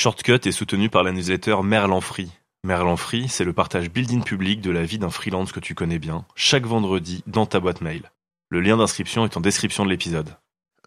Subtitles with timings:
[0.00, 2.30] Shortcut est soutenu par la newsletter Merlan Free.
[2.64, 5.98] Merlan Free, c'est le partage building public de la vie d'un freelance que tu connais
[5.98, 8.10] bien, chaque vendredi dans ta boîte mail.
[8.48, 10.34] Le lien d'inscription est en description de l'épisode.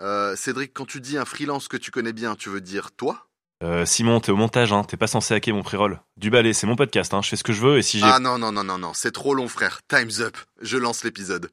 [0.02, 3.28] Euh, Cédric, quand tu dis un freelance que tu connais bien, tu veux dire toi?
[3.62, 5.99] Euh, Simon, t'es au montage, hein, t'es pas censé hacker mon pré-roll.
[6.17, 8.05] Du balai, c'est mon podcast, hein, je fais ce que je veux et si j'ai...
[8.07, 9.81] Ah non, non, non, non, non, c'est trop long, frère.
[9.87, 10.35] Time's up.
[10.59, 11.51] Je lance l'épisode.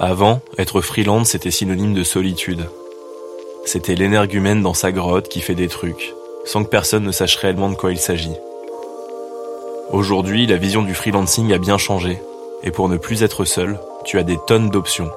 [0.00, 2.68] Avant, être freelance, c'était synonyme de solitude.
[3.66, 7.68] C'était l'énergumène dans sa grotte qui fait des trucs, sans que personne ne sache réellement
[7.68, 8.36] de quoi il s'agit.
[9.90, 12.22] Aujourd'hui, la vision du freelancing a bien changé,
[12.62, 15.10] et pour ne plus être seul, tu as des tonnes d'options,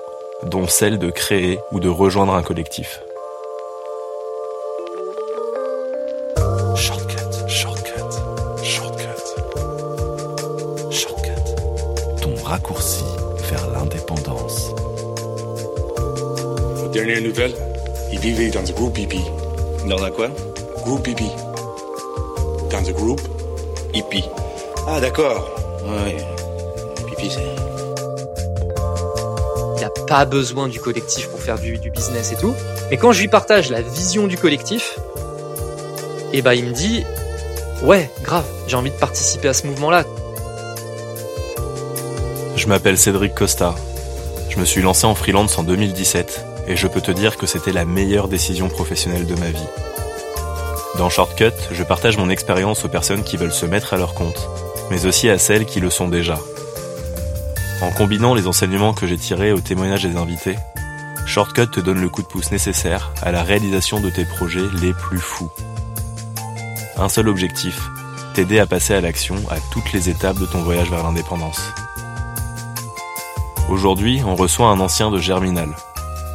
[0.45, 3.01] dont celle de créer ou de rejoindre un collectif.
[12.19, 13.05] Ton raccourci
[13.51, 14.73] vers l'indépendance.
[16.83, 17.21] Aux dernières
[18.09, 19.25] nouvelles, il vivait dans un groupe hippie.
[19.87, 20.29] Dans un quoi
[20.83, 21.31] Groupe hippie.
[22.71, 23.21] Dans un groupe
[23.93, 24.25] hippie.
[24.87, 25.49] Ah d'accord.
[25.83, 26.17] Ouais.
[27.07, 27.41] Pipi c'est...
[29.77, 32.53] Il n'a pas besoin du collectif pour faire du, du business et tout.
[32.91, 34.99] Mais quand je lui partage la vision du collectif,
[36.33, 37.05] et bah il me dit
[37.81, 40.03] ouais grave j'ai envie de participer à ce mouvement là
[42.55, 43.73] Je m'appelle Cédric Costa.
[44.49, 47.73] Je me suis lancé en freelance en 2017 et je peux te dire que c'était
[47.73, 49.67] la meilleure décision professionnelle de ma vie.
[50.97, 54.47] Dans Shortcut, je partage mon expérience aux personnes qui veulent se mettre à leur compte,
[54.91, 56.39] mais aussi à celles qui le sont déjà.
[57.81, 60.55] En combinant les enseignements que j'ai tirés au témoignage des invités,
[61.25, 64.93] Shortcut te donne le coup de pouce nécessaire à la réalisation de tes projets les
[64.93, 65.49] plus fous.
[66.97, 67.79] Un seul objectif,
[68.35, 71.61] t'aider à passer à l'action à toutes les étapes de ton voyage vers l'indépendance.
[73.69, 75.69] Aujourd'hui, on reçoit un ancien de Germinal.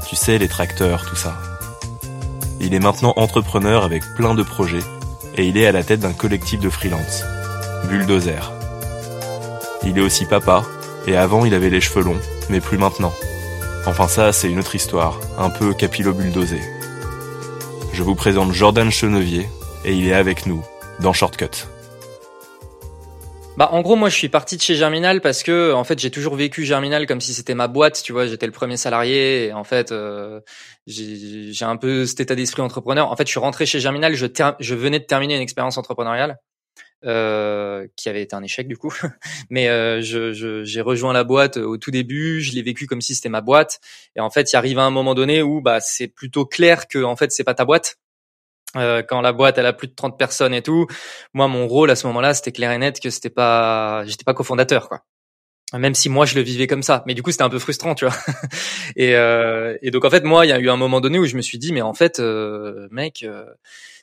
[0.07, 1.35] Tu sais, les tracteurs, tout ça.
[2.61, 4.83] Il est maintenant entrepreneur avec plein de projets
[5.37, 7.25] et il est à la tête d'un collectif de freelance,
[7.89, 8.53] Bulldozer.
[9.83, 10.65] Il est aussi papa
[11.07, 13.13] et avant il avait les cheveux longs, mais plus maintenant.
[13.87, 16.61] Enfin ça, c'est une autre histoire, un peu capillo-bulldozé.
[17.93, 19.49] Je vous présente Jordan Chenevier
[19.85, 20.63] et il est avec nous
[21.01, 21.67] dans Shortcut.
[23.57, 26.11] Bah en gros moi je suis parti de chez Germinal parce que en fait j'ai
[26.11, 29.53] toujours vécu Germinal comme si c'était ma boîte, tu vois, j'étais le premier salarié et
[29.53, 30.41] en fait euh,
[30.89, 33.13] j'ai un peu cet état d'esprit entrepreneur.
[33.13, 34.27] En fait je suis rentré chez Germinal, je,
[34.59, 36.39] je venais de terminer une expérience entrepreneuriale
[37.05, 38.93] euh, qui avait été un échec du coup,
[39.51, 43.29] mais euh, j'ai rejoint la boîte au tout début, je l'ai vécu comme si c'était
[43.29, 43.79] ma boîte
[44.17, 47.05] et en fait il arrive à un moment donné où bah c'est plutôt clair que
[47.05, 47.99] en fait c'est pas ta boîte.
[48.77, 50.87] Euh, quand la boîte elle a plus de 30 personnes et tout,
[51.33, 54.35] moi mon rôle à ce moment-là c'était clair et net que c'était pas j'étais pas
[54.35, 55.03] cofondateur quoi.
[55.73, 57.03] Même si moi je le vivais comme ça.
[57.07, 58.15] Mais du coup c'était un peu frustrant tu vois.
[58.97, 61.27] Et, euh, et donc en fait moi il y a eu un moment donné où
[61.27, 63.45] je me suis dit mais en fait euh, mec euh,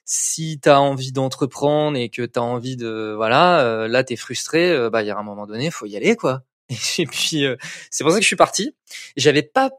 [0.06, 4.90] si t'as envie d'entreprendre et que t'as envie de voilà euh, là t'es frustré euh,
[4.90, 6.44] bah il y a un moment donné faut y aller quoi.
[6.98, 7.56] Et puis euh,
[7.90, 8.76] c'est pour ça que je suis parti.
[9.16, 9.72] J'avais pas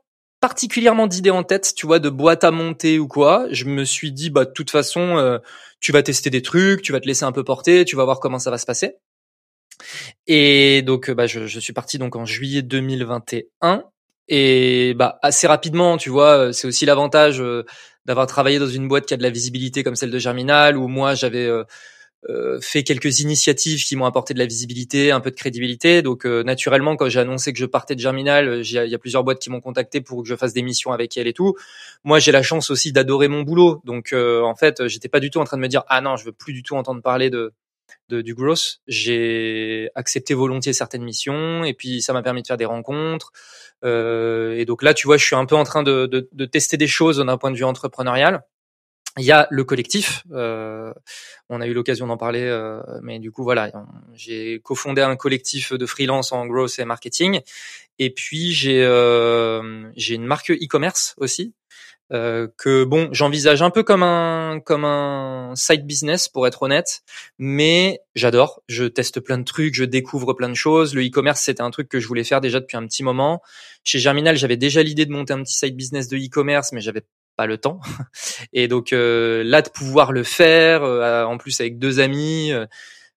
[0.43, 3.47] particulièrement d'idées en tête, tu vois, de boîte à monter ou quoi.
[3.51, 5.39] Je me suis dit, bah, de toute façon, euh,
[5.81, 8.21] tu vas tester des trucs, tu vas te laisser un peu porter, tu vas voir
[8.21, 8.97] comment ça va se passer.
[10.27, 13.85] Et donc, bah, je, je suis parti donc en juillet 2021.
[14.29, 17.65] Et bah, assez rapidement, tu vois, euh, c'est aussi l'avantage euh,
[18.05, 20.89] d'avoir travaillé dans une boîte qui a de la visibilité comme celle de Germinal, où
[20.89, 21.65] moi j'avais euh,
[22.29, 26.03] euh, fait quelques initiatives qui m'ont apporté de la visibilité, un peu de crédibilité.
[26.03, 28.99] Donc euh, naturellement, quand j'ai annoncé que je partais de Germinal, euh, il y a
[28.99, 31.55] plusieurs boîtes qui m'ont contacté pour que je fasse des missions avec elles et tout.
[32.05, 33.81] Moi, j'ai la chance aussi d'adorer mon boulot.
[33.85, 36.17] Donc euh, en fait, j'étais pas du tout en train de me dire ah non,
[36.17, 37.53] je veux plus du tout entendre parler de,
[38.09, 38.81] de du growth.
[38.87, 43.33] J'ai accepté volontiers certaines missions et puis ça m'a permis de faire des rencontres.
[43.85, 46.45] Euh, et donc là, tu vois, je suis un peu en train de, de, de
[46.45, 48.45] tester des choses d'un point de vue entrepreneurial.
[49.19, 50.25] Il y a le collectif.
[50.33, 50.93] Euh,
[51.51, 53.71] on a eu l'occasion d'en parler, euh, mais du coup voilà,
[54.15, 57.41] j'ai cofondé un collectif de freelance en growth et marketing.
[57.99, 61.53] Et puis j'ai euh, j'ai une marque e-commerce aussi
[62.13, 67.03] euh, que bon, j'envisage un peu comme un comme un side business pour être honnête,
[67.39, 68.63] mais j'adore.
[68.69, 70.95] Je teste plein de trucs, je découvre plein de choses.
[70.95, 73.41] Le e-commerce c'était un truc que je voulais faire déjà depuis un petit moment.
[73.85, 77.03] Chez Germinal, j'avais déjà l'idée de monter un petit side business de e-commerce, mais j'avais
[77.43, 77.81] pas le temps.
[78.53, 82.67] Et donc euh, là de pouvoir le faire, euh, en plus avec deux amis, euh,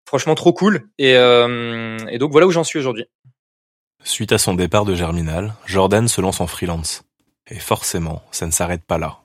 [0.06, 0.88] franchement trop cool.
[0.98, 3.06] Et, et donc voilà où j'en suis aujourd'hui.
[4.06, 7.04] Suite à son départ de Germinal, Jordan se lance en freelance.
[7.50, 9.20] Et forcément, ça ne s'arrête pas là.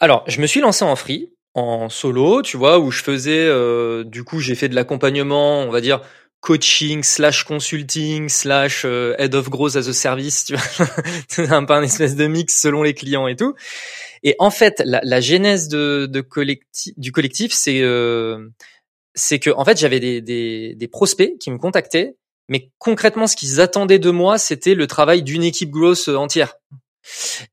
[0.00, 4.24] Alors, je me suis lancé en free, en solo, tu vois, où je faisais, du
[4.24, 6.00] coup, j'ai fait de l'accompagnement, on va dire,
[6.44, 10.86] coaching slash consulting slash euh, head of growth as a service, tu vois,
[11.28, 13.54] c'est un peu un espèce de mix selon les clients et tout.
[14.22, 18.50] Et en fait, la, la genèse de, de collectif, du collectif, c'est euh,
[19.14, 22.14] c'est que en fait j'avais des, des, des prospects qui me contactaient,
[22.50, 26.56] mais concrètement ce qu'ils attendaient de moi, c'était le travail d'une équipe growth entière.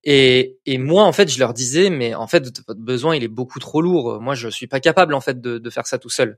[0.03, 3.27] Et, et moi, en fait, je leur disais, mais en fait, votre besoin, il est
[3.27, 4.21] beaucoup trop lourd.
[4.21, 6.37] Moi, je suis pas capable, en fait, de, de faire ça tout seul.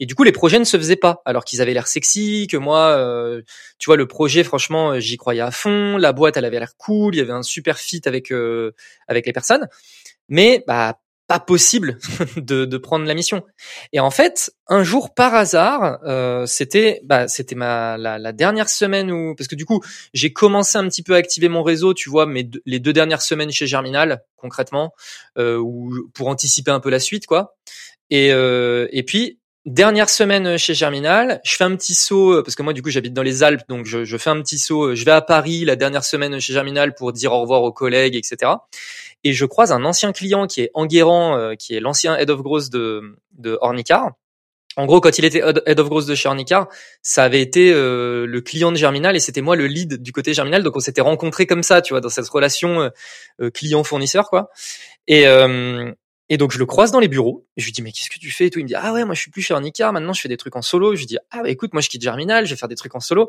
[0.00, 2.56] Et du coup, les projets ne se faisaient pas, alors qu'ils avaient l'air sexy, que
[2.56, 3.42] moi, euh,
[3.78, 5.96] tu vois, le projet, franchement, j'y croyais à fond.
[5.96, 7.14] La boîte, elle avait l'air cool.
[7.14, 8.72] Il y avait un super fit avec euh,
[9.08, 9.68] avec les personnes.
[10.28, 11.98] Mais bah pas possible
[12.36, 13.44] de, de, prendre la mission.
[13.92, 18.70] Et en fait, un jour par hasard, euh, c'était bah, c'était ma la, la, dernière
[18.70, 19.80] semaine où parce que du coup
[20.14, 23.22] j'ai commencé un petit peu à activer mon réseau, tu vois, mais les deux dernières
[23.22, 24.94] semaines chez Germinal concrètement,
[25.36, 25.62] euh,
[26.14, 27.56] pour anticiper un peu la suite quoi.
[28.10, 32.62] Et euh, et puis Dernière semaine chez Germinal, je fais un petit saut parce que
[32.62, 34.94] moi du coup j'habite dans les Alpes, donc je, je, fais un petit saut.
[34.94, 38.16] Je vais à Paris la dernière semaine chez Germinal pour dire au revoir aux collègues,
[38.16, 38.52] etc
[39.24, 42.42] et je croise un ancien client qui est Enguerrand, euh, qui est l'ancien head of
[42.42, 44.12] growth de, de Ornicar.
[44.76, 46.68] En gros, quand il était head of growth de chez Ornicar,
[47.02, 50.34] ça avait été euh, le client de Germinal et c'était moi le lead du côté
[50.34, 50.62] Germinal.
[50.62, 52.90] Donc on s'était rencontrés comme ça, tu vois, dans cette relation
[53.40, 54.50] euh, client-fournisseur, quoi.
[55.08, 55.24] Et,
[56.30, 57.46] et donc je le croise dans les bureaux.
[57.56, 58.58] Je lui dis mais qu'est-ce que tu fais et tout?
[58.58, 60.36] Il me dit ah ouais moi je suis plus chez Ornicar maintenant je fais des
[60.36, 60.94] trucs en solo.
[60.94, 62.94] Je lui dis ah bah écoute moi je quitte Germinal je vais faire des trucs
[62.94, 63.28] en solo.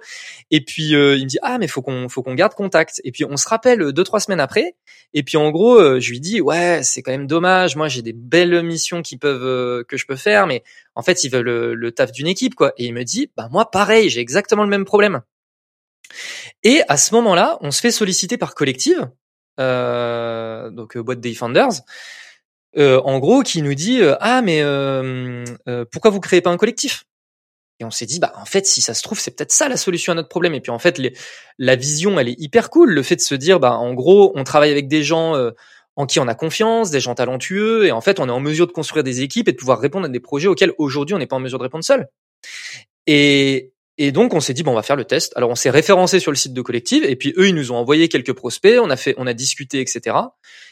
[0.52, 3.02] Et puis euh, il me dit ah mais faut qu'on faut qu'on garde contact.
[3.06, 4.76] Et puis on se rappelle deux trois semaines après.
[5.14, 8.02] Et puis en gros euh, je lui dis ouais c'est quand même dommage moi j'ai
[8.02, 10.64] des belles missions qui peuvent euh, que je peux faire mais
[10.96, 12.74] en fait ils veulent le, le taf d'une équipe quoi.
[12.78, 15.22] Et il me dit bah moi pareil j'ai exactement le même problème.
[16.64, 19.10] Et à ce moment-là on se fait solliciter par Collective
[19.58, 21.82] donc boîte des Founders
[22.78, 25.46] euh, en gros, qui nous dit euh, ah mais euh,
[25.92, 27.06] pourquoi vous créez pas un collectif?
[27.80, 29.78] Et on s'est dit bah en fait si ça se trouve c'est peut-être ça la
[29.78, 30.54] solution à notre problème.
[30.54, 31.02] Et puis en fait
[31.58, 34.44] la vision elle est hyper cool, le fait de se dire bah en gros on
[34.44, 35.36] travaille avec des gens
[35.96, 38.68] en qui on a confiance, des gens talentueux, et en fait on est en mesure
[38.68, 41.28] de construire des équipes et de pouvoir répondre à des projets auxquels aujourd'hui on n'est
[41.28, 42.10] pas en mesure de répondre seul.
[43.08, 43.72] Et,
[44.02, 45.34] et donc on s'est dit bon on va faire le test.
[45.36, 47.76] Alors on s'est référencé sur le site de Collective et puis eux ils nous ont
[47.76, 50.16] envoyé quelques prospects, on a fait, on a discuté etc.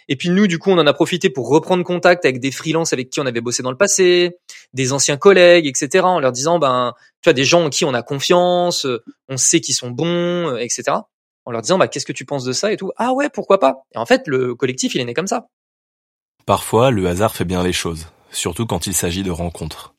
[0.07, 2.93] Et puis nous du coup on en a profité pour reprendre contact avec des freelances
[2.93, 4.37] avec qui on avait bossé dans le passé,
[4.73, 6.05] des anciens collègues etc.
[6.05, 8.87] En leur disant ben tu vois des gens en qui on a confiance,
[9.27, 10.83] on sait qu'ils sont bons etc.
[11.43, 12.93] En leur disant bah qu'est-ce que tu penses de ça et tout?
[12.95, 13.83] Ah ouais pourquoi pas?
[13.93, 15.47] Et en fait le collectif il est né comme ça.
[16.45, 19.96] Parfois le hasard fait bien les choses, surtout quand il s'agit de rencontres.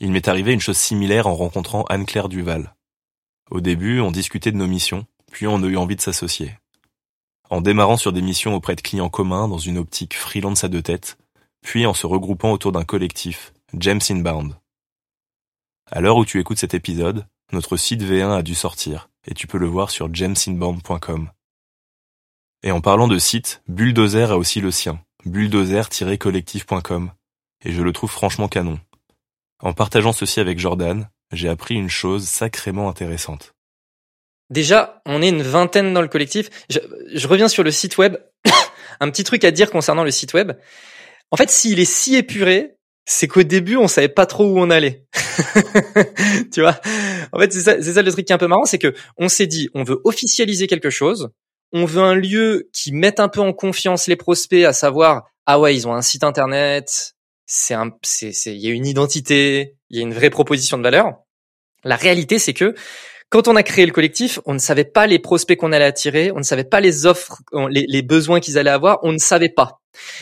[0.00, 2.74] Il m'est arrivé une chose similaire en rencontrant Anne-Claire Duval.
[3.50, 6.54] Au début, on discutait de nos missions, puis on a eu envie de s'associer.
[7.50, 10.80] En démarrant sur des missions auprès de clients communs dans une optique freelance à deux
[10.82, 11.18] têtes,
[11.60, 14.54] puis en se regroupant autour d'un collectif, James Inbound.
[15.90, 19.46] À l'heure où tu écoutes cet épisode, notre site V1 a dû sortir, et tu
[19.46, 21.30] peux le voir sur jamesinbound.com.
[22.62, 27.10] Et en parlant de site, Bulldozer a aussi le sien, bulldozer-collectif.com,
[27.64, 28.78] et je le trouve franchement canon.
[29.62, 33.52] En partageant ceci avec Jordan, j'ai appris une chose sacrément intéressante.
[34.48, 36.50] Déjà, on est une vingtaine dans le collectif.
[36.68, 38.16] Je, reviens sur le site web.
[39.00, 40.52] un petit truc à dire concernant le site web.
[41.30, 44.70] En fait, s'il est si épuré, c'est qu'au début, on savait pas trop où on
[44.70, 45.04] allait.
[46.52, 46.80] tu vois?
[47.32, 49.28] En fait, c'est ça, ça le truc qui est un peu marrant, c'est que on
[49.28, 51.30] s'est dit, on veut officialiser quelque chose,
[51.72, 55.60] on veut un lieu qui mette un peu en confiance les prospects, à savoir, ah
[55.60, 57.14] ouais, ils ont un site internet,
[57.52, 60.84] c'est un, c'est, il y a une identité, il y a une vraie proposition de
[60.84, 61.14] valeur.
[61.82, 62.76] La réalité, c'est que
[63.28, 66.30] quand on a créé le collectif, on ne savait pas les prospects qu'on allait attirer,
[66.30, 69.48] on ne savait pas les offres, les, les besoins qu'ils allaient avoir, on ne savait
[69.48, 69.80] pas.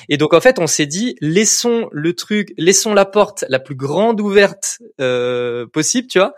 [0.08, 3.76] Et donc en fait, on s'est dit laissons le truc, laissons la porte la plus
[3.76, 6.32] grande ouverte euh, possible, tu vois,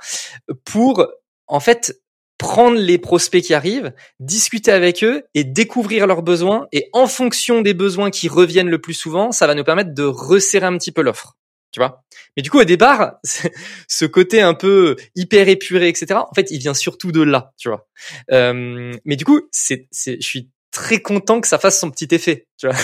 [0.64, 1.06] pour
[1.46, 2.00] en fait
[2.40, 6.66] prendre les prospects qui arrivent, discuter avec eux et découvrir leurs besoins.
[6.72, 10.04] Et en fonction des besoins qui reviennent le plus souvent, ça va nous permettre de
[10.04, 11.36] resserrer un petit peu l'offre.
[11.70, 12.02] Tu vois?
[12.36, 13.18] Mais du coup, au départ,
[13.88, 16.14] ce côté un peu hyper épuré, etc.
[16.14, 17.86] En fait, il vient surtout de là, tu vois.
[18.32, 22.46] Euh, mais du coup, c'est, je suis très content que ça fasse son petit effet,
[22.56, 22.76] tu vois,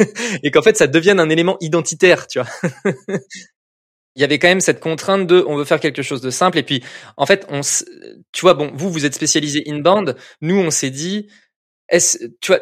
[0.42, 2.48] et qu'en fait, ça devienne un élément identitaire, tu vois.
[4.18, 6.58] il y avait quand même cette contrainte de on veut faire quelque chose de simple.
[6.58, 6.82] Et puis
[7.16, 7.60] en fait on
[8.32, 11.28] tu vois bon vous vous êtes spécialisé inbound nous on s'est dit
[11.88, 12.60] est tu vois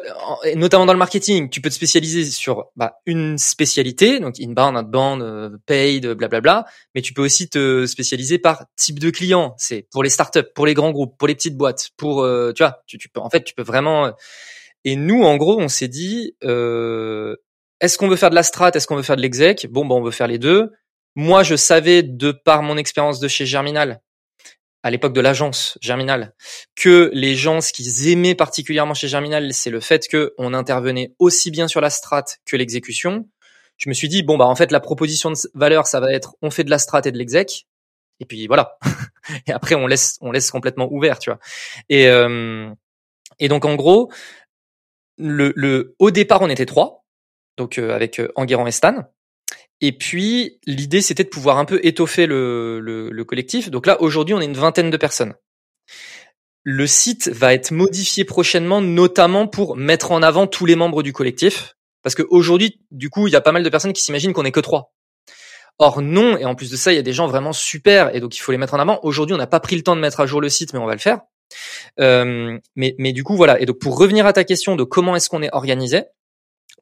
[0.55, 5.21] notamment dans le marketing tu peux te spécialiser sur bah, une spécialité donc inbound outbound
[5.23, 9.55] euh, paid blablabla mais tu peux aussi te spécialiser par type de client.
[9.57, 12.61] C'est pour les startups pour les grands groupes pour les petites boîtes pour euh, tu
[12.61, 14.11] vois tu, tu, peux en fait tu peux vraiment euh,
[14.85, 17.35] et nous en gros on s'est dit euh,
[17.81, 19.65] est-ce qu'on veut faire de la strat est-ce qu'on veut faire de l'exec?
[19.71, 20.71] Bon bah on veut faire les deux
[21.17, 24.01] moi, je savais de par mon expérience de chez Germinal
[24.83, 26.35] à l'époque de l'agence Germinal,
[26.75, 31.15] que les gens, ce qu'ils aimaient particulièrement chez Germinal, c'est le fait que on intervenait
[31.17, 33.27] aussi bien sur la strat que l'exécution.
[33.77, 36.35] Je me suis dit bon bah en fait la proposition de valeur ça va être
[36.43, 37.67] on fait de la strat et de l'exec
[38.19, 38.77] et puis voilà.
[39.47, 41.39] et après on laisse on laisse complètement ouvert, tu vois.
[41.89, 42.69] Et euh,
[43.39, 44.11] et donc en gros
[45.17, 47.03] le, le au départ on était trois,
[47.57, 49.03] donc euh, avec euh, Enguerrand et Stan.
[49.81, 53.69] Et puis l'idée c'était de pouvoir un peu étoffer le, le, le collectif.
[53.69, 55.35] Donc là aujourd'hui on est une vingtaine de personnes.
[56.63, 61.13] Le site va être modifié prochainement, notamment pour mettre en avant tous les membres du
[61.13, 61.75] collectif.
[62.03, 64.51] Parce qu'aujourd'hui, du coup, il y a pas mal de personnes qui s'imaginent qu'on est
[64.51, 64.93] que trois.
[65.79, 68.19] Or non, et en plus de ça, il y a des gens vraiment super, et
[68.19, 68.99] donc il faut les mettre en avant.
[69.03, 70.85] Aujourd'hui, on n'a pas pris le temps de mettre à jour le site, mais on
[70.85, 71.21] va le faire.
[71.99, 73.59] Euh, mais, mais du coup, voilà.
[73.61, 76.03] Et donc pour revenir à ta question de comment est-ce qu'on est organisé,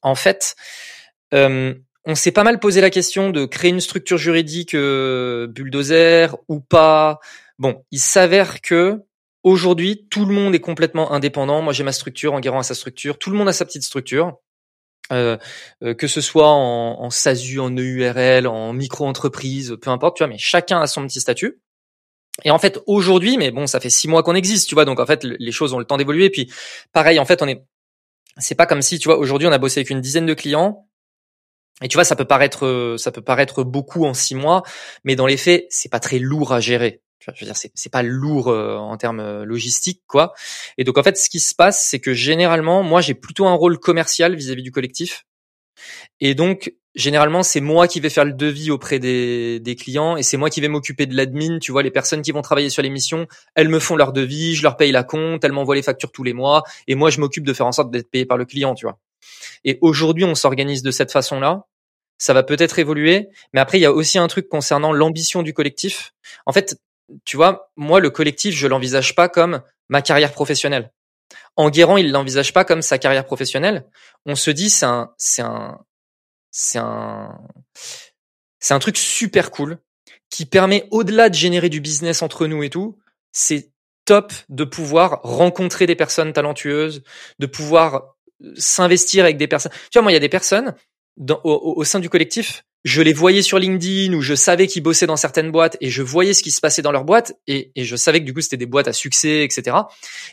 [0.01, 0.55] en fait,
[1.33, 1.75] euh,
[2.05, 6.59] on s'est pas mal posé la question de créer une structure juridique euh, bulldozer ou
[6.59, 7.19] pas.
[7.57, 9.01] Bon, il s'avère que
[9.43, 11.61] aujourd'hui, tout le monde est complètement indépendant.
[11.61, 14.37] Moi, j'ai ma structure, Enguerrand a sa structure, tout le monde a sa petite structure.
[15.11, 15.37] Euh,
[15.83, 20.27] euh, que ce soit en, en SASU, en EURL, en micro-entreprise, peu importe, tu vois,
[20.27, 21.59] mais chacun a son petit statut.
[22.43, 24.99] Et en fait, aujourd'hui, mais bon, ça fait six mois qu'on existe, tu vois, donc
[24.99, 26.31] en fait, les choses ont le temps d'évoluer.
[26.31, 26.51] Puis,
[26.91, 27.63] pareil, en fait, on est,
[28.39, 30.87] c'est pas comme si, tu vois, aujourd'hui, on a bossé avec une dizaine de clients.
[31.81, 34.63] Et tu vois, ça peut paraître, ça peut paraître beaucoup en six mois,
[35.03, 37.01] mais dans les faits, c'est pas très lourd à gérer.
[37.33, 40.33] Je veux dire, c'est pas lourd euh, en termes euh, logistiques, quoi.
[40.77, 43.53] Et donc en fait, ce qui se passe, c'est que généralement, moi, j'ai plutôt un
[43.53, 45.25] rôle commercial vis-à-vis du collectif.
[46.21, 50.23] Et donc, généralement, c'est moi qui vais faire le devis auprès des, des clients et
[50.23, 51.59] c'est moi qui vais m'occuper de l'admin.
[51.59, 54.63] Tu vois, les personnes qui vont travailler sur l'émission, elles me font leur devis, je
[54.63, 57.45] leur paye la compte, elles m'envoient les factures tous les mois et moi, je m'occupe
[57.45, 58.99] de faire en sorte d'être payé par le client, tu vois.
[59.63, 61.65] Et aujourd'hui, on s'organise de cette façon-là.
[62.17, 65.53] Ça va peut-être évoluer, mais après, il y a aussi un truc concernant l'ambition du
[65.53, 66.13] collectif.
[66.45, 66.77] En fait,
[67.25, 70.91] tu vois, moi, le collectif, je l'envisage pas comme ma carrière professionnelle.
[71.57, 73.85] Enguerrand, il l'envisage pas comme sa carrière professionnelle.
[74.25, 75.79] On se dit, c'est un, c'est un,
[76.51, 77.37] c'est un,
[78.59, 79.79] c'est un truc super cool
[80.29, 82.97] qui permet, au-delà de générer du business entre nous et tout,
[83.31, 83.71] c'est
[84.05, 87.03] top de pouvoir rencontrer des personnes talentueuses,
[87.39, 88.14] de pouvoir
[88.55, 89.71] s'investir avec des personnes.
[89.91, 90.73] Tu vois, moi, il y a des personnes
[91.43, 95.15] au sein du collectif, je les voyais sur LinkedIn ou je savais qu'ils bossaient dans
[95.15, 97.95] certaines boîtes et je voyais ce qui se passait dans leurs boîtes et, et je
[97.95, 99.75] savais que du coup c'était des boîtes à succès, etc.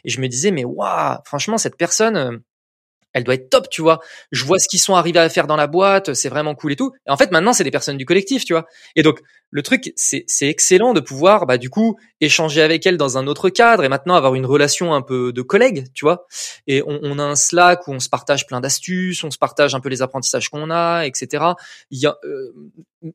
[0.04, 2.36] Et je me disais mais waouh, franchement cette personne, euh,
[3.12, 4.00] elle doit être top, tu vois.
[4.30, 6.76] Je vois ce qu'ils sont arrivés à faire dans la boîte, c'est vraiment cool et
[6.76, 6.92] tout.
[7.06, 8.66] Et en fait, maintenant, c'est des personnes du collectif, tu vois.
[8.96, 13.18] Et donc, le truc, c'est, excellent de pouvoir, bah, du coup, échanger avec elles dans
[13.18, 16.26] un autre cadre et maintenant avoir une relation un peu de collègue, tu vois.
[16.66, 19.80] Et on, a un Slack où on se partage plein d'astuces, on se partage un
[19.80, 21.44] peu les apprentissages qu'on a, etc.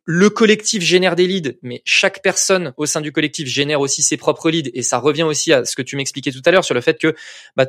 [0.06, 4.17] le collectif génère des leads, mais chaque personne au sein du collectif génère aussi ses
[4.17, 4.70] propres leads.
[4.74, 7.00] Et ça revient aussi à ce que tu m'expliquais tout à l'heure sur le fait
[7.00, 7.15] que,
[7.56, 7.65] bah,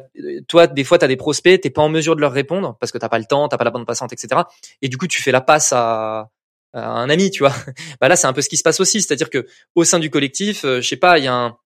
[0.49, 2.99] toi, des fois, tu des prospects, t'es pas en mesure de leur répondre parce que
[2.99, 4.43] t'as pas le temps, t'as pas la bande passante, etc.
[4.83, 6.29] Et du coup, tu fais la passe à,
[6.75, 7.55] un ami, tu vois.
[8.01, 10.11] Bah là, c'est un peu ce qui se passe aussi, c'est-à-dire que au sein du
[10.11, 11.57] collectif, euh, je sais pas, il y a un,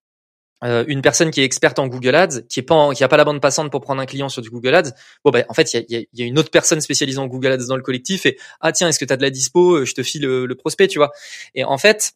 [0.63, 3.17] euh, une personne qui est experte en Google Ads, qui est pas, qui a pas
[3.17, 4.91] la bande passante pour prendre un client sur du Google Ads.
[5.23, 7.51] Bon, bah, en fait, il y a, y a, une autre personne spécialisée en Google
[7.51, 9.85] Ads dans le collectif et ah tiens, est-ce que tu as de la dispo euh,
[9.85, 11.11] Je te file le, prospect, tu vois.
[11.55, 12.13] Et en fait,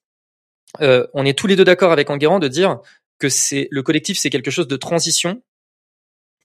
[0.82, 2.80] euh, on est tous les deux d'accord avec Enguerrand de dire
[3.20, 5.42] que c'est le collectif, c'est quelque chose de transition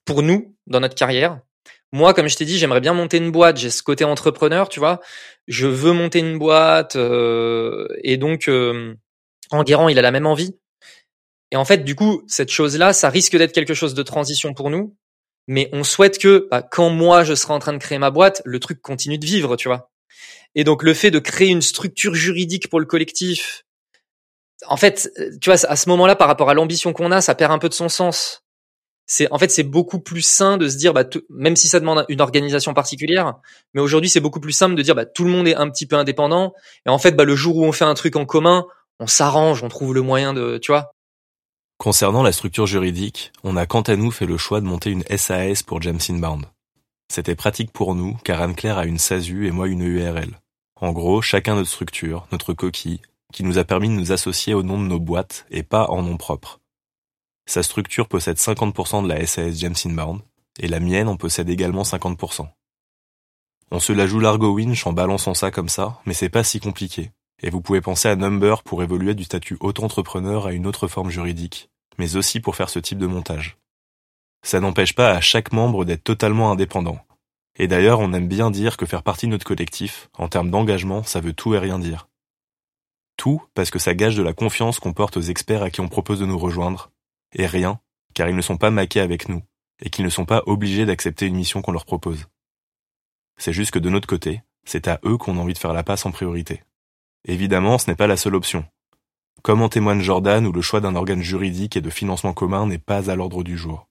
[0.05, 1.39] pour nous dans notre carrière.
[1.93, 3.57] Moi, comme je t'ai dit, j'aimerais bien monter une boîte.
[3.57, 4.99] J'ai ce côté entrepreneur, tu vois.
[5.47, 8.95] Je veux monter une boîte euh, et donc euh,
[9.51, 10.57] Enguerrand, il a la même envie.
[11.53, 14.71] Et en fait, du coup, cette chose-là, ça risque d'être quelque chose de transition pour
[14.71, 14.95] nous.
[15.47, 18.41] Mais on souhaite que, bah, quand moi je serai en train de créer ma boîte,
[18.43, 19.91] le truc continue de vivre, tu vois.
[20.55, 23.65] Et donc le fait de créer une structure juridique pour le collectif,
[24.65, 27.51] en fait, tu vois, à ce moment-là, par rapport à l'ambition qu'on a, ça perd
[27.51, 28.43] un peu de son sens.
[29.05, 32.03] C'est en fait c'est beaucoup plus sain de se dire, bah, même si ça demande
[32.09, 33.35] une organisation particulière,
[33.75, 35.85] mais aujourd'hui c'est beaucoup plus simple de dire, bah, tout le monde est un petit
[35.85, 36.53] peu indépendant.
[36.87, 38.65] Et en fait, bah, le jour où on fait un truc en commun,
[38.99, 40.95] on s'arrange, on trouve le moyen de, tu vois.
[41.83, 45.03] Concernant la structure juridique, on a quant à nous fait le choix de monter une
[45.17, 46.45] SAS pour James Inbound.
[47.11, 50.39] C'était pratique pour nous car Anne-Claire a une SASU et moi une URL.
[50.79, 53.01] En gros, chacun notre structure, notre coquille,
[53.33, 56.03] qui nous a permis de nous associer au nom de nos boîtes et pas en
[56.03, 56.61] nom propre.
[57.47, 60.21] Sa structure possède 50% de la SAS James Inbound
[60.61, 62.47] et la mienne en possède également 50%.
[63.71, 66.61] On se la joue largo winch en balançant ça comme ça, mais c'est pas si
[66.61, 67.11] compliqué.
[67.41, 71.09] Et vous pouvez penser à Number pour évoluer du statut auto-entrepreneur à une autre forme
[71.09, 73.57] juridique, mais aussi pour faire ce type de montage.
[74.43, 76.99] Ça n'empêche pas à chaque membre d'être totalement indépendant.
[77.55, 81.03] Et d'ailleurs, on aime bien dire que faire partie de notre collectif, en termes d'engagement,
[81.03, 82.07] ça veut tout et rien dire.
[83.15, 85.87] Tout parce que ça gage de la confiance qu'on porte aux experts à qui on
[85.87, 86.91] propose de nous rejoindre,
[87.33, 87.79] et rien,
[88.13, 89.43] car ils ne sont pas maqués avec nous,
[89.81, 92.25] et qu'ils ne sont pas obligés d'accepter une mission qu'on leur propose.
[93.37, 95.83] C'est juste que de notre côté, c'est à eux qu'on a envie de faire la
[95.83, 96.63] passe en priorité.
[97.25, 98.65] Évidemment, ce n'est pas la seule option.
[99.43, 102.77] Comme en témoigne Jordan, où le choix d'un organe juridique et de financement commun n'est
[102.77, 103.87] pas à l'ordre du jour.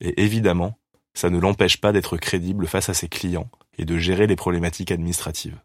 [0.00, 0.78] Et évidemment,
[1.12, 4.92] ça ne l'empêche pas d'être crédible face à ses clients et de gérer les problématiques
[4.92, 5.58] administratives.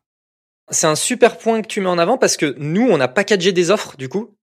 [0.70, 3.51] C'est un super point que tu mets en avant parce que nous, on a packagé
[3.51, 4.36] des offres, du coup,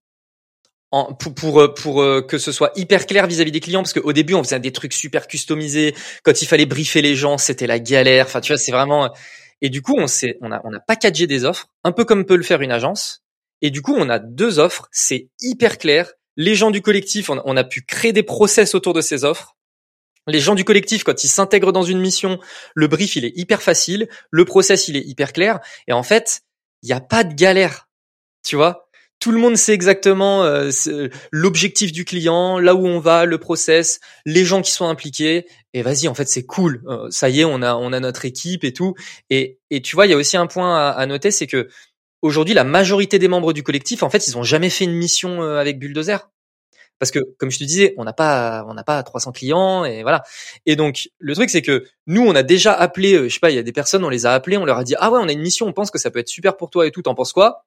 [1.19, 4.43] pour pour euh, que ce soit hyper clair vis-à-vis des clients parce qu'au début on
[4.43, 8.41] faisait des trucs super customisés quand il fallait briefer les gens c'était la galère enfin
[8.41, 9.13] tu vois c'est vraiment
[9.61, 12.25] et du coup on s'est on a on a packagé des offres un peu comme
[12.25, 13.23] peut le faire une agence
[13.61, 17.57] et du coup on a deux offres c'est hyper clair les gens du collectif on,
[17.57, 19.55] a pu créer des process autour de ces offres
[20.27, 22.39] les gens du collectif, quand ils s'intègrent dans une mission,
[22.75, 25.59] le brief, il est hyper facile, le process, il est hyper clair.
[25.87, 26.41] Et en fait,
[26.83, 27.87] il n'y a pas de galère.
[28.45, 28.89] Tu vois?
[29.19, 30.69] Tout le monde sait exactement euh,
[31.31, 35.45] l'objectif du client, là où on va, le process, les gens qui sont impliqués.
[35.73, 36.83] Et vas-y, en fait, c'est cool.
[36.87, 38.93] Euh, ça y est, on a on a notre équipe et tout.
[39.29, 41.67] Et et tu vois, il y a aussi un point à noter, c'est que
[42.21, 45.41] aujourd'hui, la majorité des membres du collectif, en fait, ils ont jamais fait une mission
[45.41, 46.29] euh, avec Bulldozer.
[46.99, 50.01] Parce que, comme je te disais, on n'a pas, on n'a pas 300 clients et
[50.01, 50.23] voilà.
[50.65, 53.55] Et donc, le truc, c'est que nous, on a déjà appelé, je sais pas, il
[53.55, 55.27] y a des personnes, on les a appelés, on leur a dit, ah ouais, on
[55.29, 57.15] a une mission, on pense que ça peut être super pour toi et tout, t'en
[57.15, 57.63] penses quoi?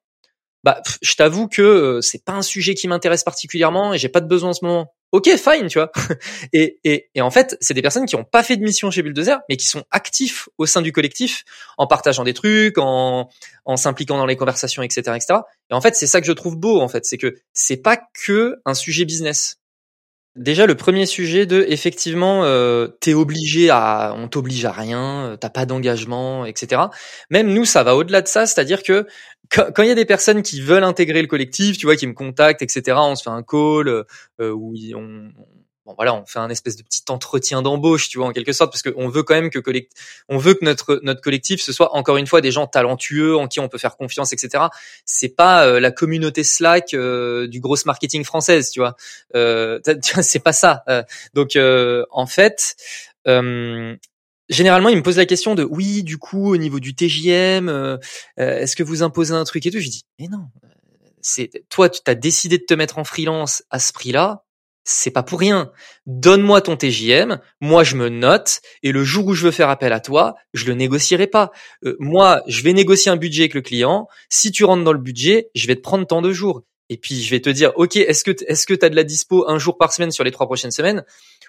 [0.63, 4.21] bah je t'avoue que euh, c'est pas un sujet qui m'intéresse particulièrement et j'ai pas
[4.21, 4.93] de besoin en ce moment.
[5.13, 5.91] Ok, fine, tu vois.
[6.53, 9.03] et, et, et en fait, c'est des personnes qui ont pas fait de mission chez
[9.03, 11.43] Bulldozer, mais qui sont actifs au sein du collectif,
[11.77, 13.29] en partageant des trucs, en,
[13.65, 15.41] en s'impliquant dans les conversations, etc., etc.
[15.69, 17.99] Et en fait, c'est ça que je trouve beau, en fait, c'est que c'est pas
[18.25, 19.57] que un sujet business.
[20.35, 25.37] Déjà le premier sujet de effectivement euh, t'es obligé à on t'oblige à rien, euh,
[25.37, 26.81] t'as pas d'engagement, etc.
[27.29, 29.05] Même nous ça va au-delà de ça, c'est-à-dire que
[29.51, 32.13] quand il y a des personnes qui veulent intégrer le collectif, tu vois, qui me
[32.13, 32.97] contactent, etc.
[32.99, 34.03] On se fait un call euh,
[34.39, 35.29] où on,
[35.85, 38.71] bon voilà, on fait un espèce de petit entretien d'embauche, tu vois, en quelque sorte,
[38.71, 39.59] parce qu'on veut quand même que
[40.29, 43.47] on veut que notre notre collectif ce soit encore une fois des gens talentueux en
[43.47, 44.65] qui on peut faire confiance, etc.
[45.05, 48.95] C'est pas euh, la communauté Slack euh, du gros marketing française, tu vois.
[49.35, 49.79] Euh,
[50.21, 50.83] c'est pas ça.
[50.87, 51.57] Euh, donc
[52.11, 52.75] en fait.
[54.49, 57.97] Généralement, ils me posent la question de oui, du coup, au niveau du TJM,
[58.35, 59.79] est-ce que vous imposez un truc et tout?
[59.79, 60.49] Je dis mais non,
[61.21, 64.43] c'est toi, tu as décidé de te mettre en freelance à ce prix-là
[64.83, 65.71] c'est pas pour rien.
[66.05, 69.93] Donne-moi ton TJM, moi je me note, et le jour où je veux faire appel
[69.93, 71.51] à toi, je le négocierai pas.
[71.85, 74.07] Euh, moi, je vais négocier un budget avec le client.
[74.29, 76.63] Si tu rentres dans le budget, je vais te prendre tant de jours.
[76.89, 79.49] Et puis je vais te dire, ok, est-ce que est-ce que t'as de la dispo
[79.49, 81.03] un jour par semaine sur les trois prochaines semaines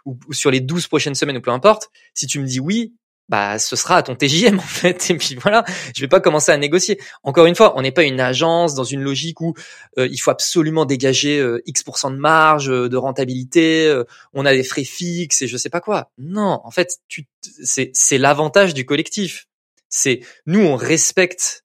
[0.07, 1.90] ou, ou sur les douze prochaines semaines ou peu importe.
[2.14, 2.94] Si tu me dis oui,
[3.28, 5.10] bah ce sera à ton TJM en fait.
[5.10, 7.00] Et puis voilà je vais pas commencer à négocier.
[7.22, 9.54] Encore une fois on n'est pas une agence dans une logique où
[9.98, 14.64] euh, il faut absolument dégager euh, x de marge euh, de rentabilité on a des
[14.64, 16.10] frais fixes et je sais pas quoi.
[16.18, 17.26] Non en fait tu
[17.62, 19.46] c'est c'est l'avantage du collectif.
[19.88, 21.64] C'est nous on respecte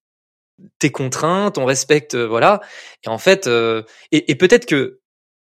[0.77, 2.61] tes contraintes on respecte voilà.
[3.03, 4.99] Et en fait et, et peut-être que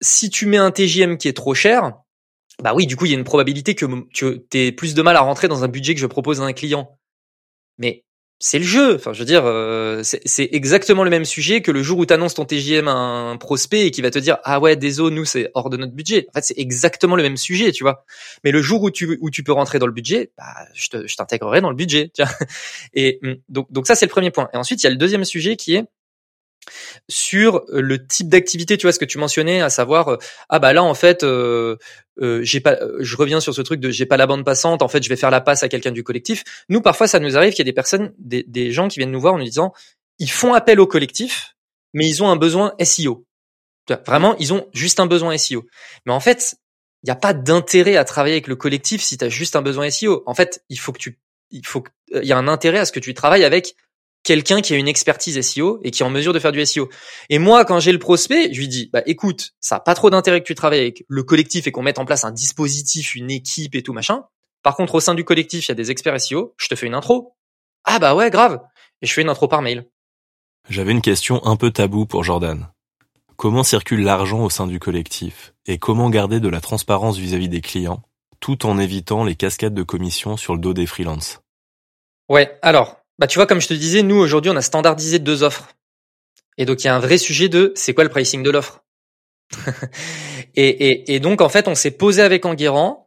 [0.01, 1.93] si tu mets un TJM qui est trop cher
[2.61, 5.15] bah oui, du coup, il y a une probabilité que tu aies plus de mal
[5.15, 6.97] à rentrer dans un budget que je propose à un client.
[7.77, 8.03] Mais
[8.39, 8.95] c'est le jeu.
[8.95, 12.13] Enfin, je veux dire, euh, c'est exactement le même sujet que le jour où tu
[12.13, 15.25] annonces ton TJM à un prospect et qui va te dire ah ouais, désolé, nous
[15.25, 16.27] c'est hors de notre budget.
[16.29, 18.05] En fait, c'est exactement le même sujet, tu vois.
[18.43, 21.61] Mais le jour où tu où tu peux rentrer dans le budget, bah je t'intégrerai
[21.61, 22.11] dans le budget.
[22.13, 22.31] Tu vois
[22.93, 24.49] et hum, donc donc ça c'est le premier point.
[24.53, 25.85] Et ensuite il y a le deuxième sujet qui est
[27.09, 30.17] sur le type d'activité, tu vois ce que tu mentionnais, à savoir euh,
[30.49, 31.77] ah bah là en fait euh,
[32.21, 34.87] euh, j'ai pas, je reviens sur ce truc de j'ai pas la bande passante, en
[34.87, 36.43] fait je vais faire la passe à quelqu'un du collectif.
[36.69, 39.21] Nous parfois ça nous arrive qu'il y a des personnes, des, gens qui viennent nous
[39.21, 39.73] voir en nous disant
[40.19, 41.55] ils font appel au collectif,
[41.93, 43.25] mais ils ont un besoin SEO.
[44.05, 45.65] Vraiment ils ont juste un besoin SEO.
[46.05, 46.55] Mais en fait
[47.03, 49.61] il n'y a pas d'intérêt à travailler avec le collectif si tu as juste un
[49.61, 50.23] besoin SEO.
[50.25, 51.19] En fait il faut que tu
[51.51, 53.75] il faut il y a un intérêt à ce que tu travailles avec
[54.23, 56.89] quelqu'un qui a une expertise SEO et qui est en mesure de faire du SEO.
[57.29, 60.09] Et moi, quand j'ai le prospect, je lui dis, bah écoute, ça a pas trop
[60.09, 63.31] d'intérêt que tu travailles avec le collectif et qu'on mette en place un dispositif, une
[63.31, 64.23] équipe et tout machin.
[64.63, 66.55] Par contre, au sein du collectif, il y a des experts SEO.
[66.57, 67.35] Je te fais une intro.
[67.83, 68.61] Ah bah ouais, grave.
[69.01, 69.85] Et je fais une intro par mail.
[70.69, 72.69] J'avais une question un peu taboue pour Jordan.
[73.35, 77.61] Comment circule l'argent au sein du collectif et comment garder de la transparence vis-à-vis des
[77.61, 78.03] clients
[78.39, 81.41] tout en évitant les cascades de commissions sur le dos des freelances?
[82.29, 85.43] Ouais, alors, bah tu vois, comme je te disais, nous aujourd'hui on a standardisé deux
[85.43, 85.69] offres.
[86.57, 88.83] Et donc il y a un vrai sujet de c'est quoi le pricing de l'offre?
[90.55, 93.05] et, et, donc en fait on s'est posé avec Enguerrand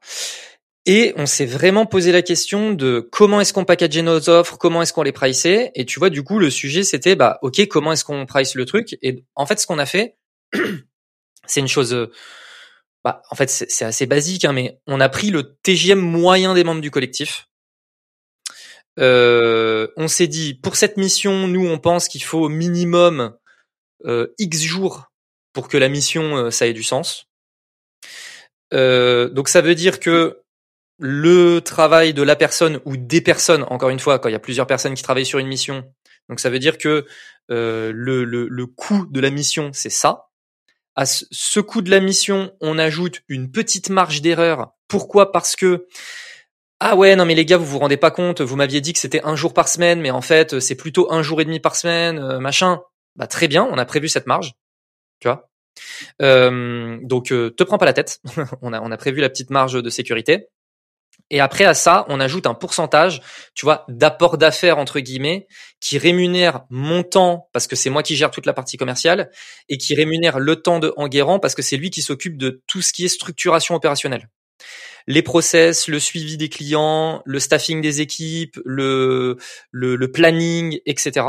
[0.85, 4.83] Et on s'est vraiment posé la question de comment est-ce qu'on packageait nos offres, comment
[4.83, 5.73] est-ce qu'on les priçait.
[5.75, 8.65] Et tu vois, du coup, le sujet, c'était, bah, OK, comment est-ce qu'on price le
[8.65, 8.97] truc?
[9.03, 10.17] Et en fait, ce qu'on a fait,
[11.47, 12.13] c'est une chose, euh,
[13.03, 16.63] bah, en fait, c'est assez basique, hein, mais on a pris le TGM moyen des
[16.63, 17.49] membres du collectif.
[18.99, 23.37] Euh, on s'est dit, pour cette mission, nous, on pense qu'il faut minimum
[24.05, 25.11] euh, X jours
[25.53, 27.27] pour que la mission, euh, ça ait du sens.
[28.75, 30.43] Euh, donc ça veut dire que
[30.99, 34.41] le travail de la personne ou des personnes, encore une fois, quand il y a
[34.41, 35.85] plusieurs personnes qui travaillent sur une mission,
[36.29, 37.07] donc ça veut dire que
[37.51, 40.31] euh, le, le, le coût de la mission, c'est ça.
[40.95, 44.73] À ce coût de la mission, on ajoute une petite marge d'erreur.
[44.89, 45.31] Pourquoi?
[45.31, 45.87] Parce que
[46.81, 48.99] ah ouais non mais les gars vous vous rendez pas compte, vous m'aviez dit que
[48.99, 51.77] c'était un jour par semaine, mais en fait c'est plutôt un jour et demi par
[51.77, 52.83] semaine, euh, machin.
[53.17, 54.53] Bah très bien, on a prévu cette marge,
[55.21, 55.49] tu vois.
[56.23, 58.21] Euh, donc euh, te prends pas la tête,
[58.63, 60.49] on a on a prévu la petite marge de sécurité.
[61.31, 63.21] Et après à ça, on ajoute un pourcentage,
[63.55, 65.47] tu vois, d'apport d'affaires entre guillemets,
[65.81, 69.31] qui rémunère mon temps parce que c'est moi qui gère toute la partie commerciale
[69.69, 72.83] et qui rémunère le temps de Enguerrand parce que c'est lui qui s'occupe de tout
[72.83, 74.29] ce qui est structuration opérationnelle.
[75.07, 79.37] Les process, le suivi des clients, le staffing des équipes, le
[79.71, 81.27] le, le planning, etc.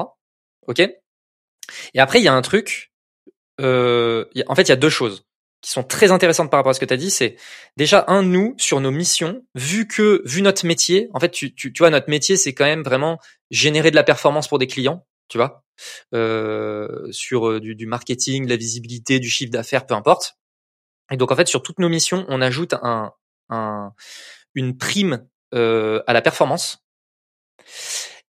[0.67, 0.79] Ok?
[0.79, 2.91] Et après il y a un truc.
[3.59, 5.23] Euh, en fait il y a deux choses
[5.61, 7.35] qui sont très intéressantes par rapport à ce que tu as dit, c'est
[7.77, 11.73] déjà un nous sur nos missions, vu que vu notre métier, en fait tu, tu,
[11.73, 15.05] tu vois notre métier c'est quand même vraiment générer de la performance pour des clients,
[15.29, 15.63] tu vois,
[16.13, 20.37] euh, sur euh, du, du, marketing, de la visibilité, du chiffre d'affaires, peu importe.
[21.11, 23.13] Et donc en fait sur toutes nos missions, on ajoute un,
[23.49, 23.93] un
[24.55, 26.83] une prime euh, à la performance.